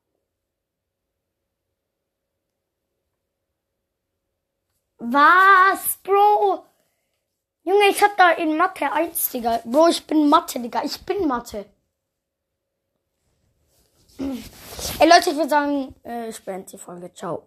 Was, 4.99 5.97
Bro? 6.03 6.65
Junge, 7.63 7.87
ich 7.89 8.01
hab 8.03 8.17
da 8.17 8.31
in 8.31 8.57
Mathe 8.57 8.91
1, 8.91 9.31
Digga. 9.31 9.61
Bro, 9.65 9.87
ich 9.89 10.05
bin 10.05 10.29
Mathe, 10.29 10.59
Digga. 10.59 10.83
Ich 10.83 11.05
bin 11.05 11.27
Mathe. 11.27 11.65
Ey, 14.19 15.07
Leute, 15.07 15.29
ich 15.29 15.35
würde 15.35 15.49
sagen, 15.49 15.95
äh, 16.03 16.29
beende 16.43 16.71
die 16.71 16.77
Folge. 16.77 17.13
Ciao. 17.13 17.43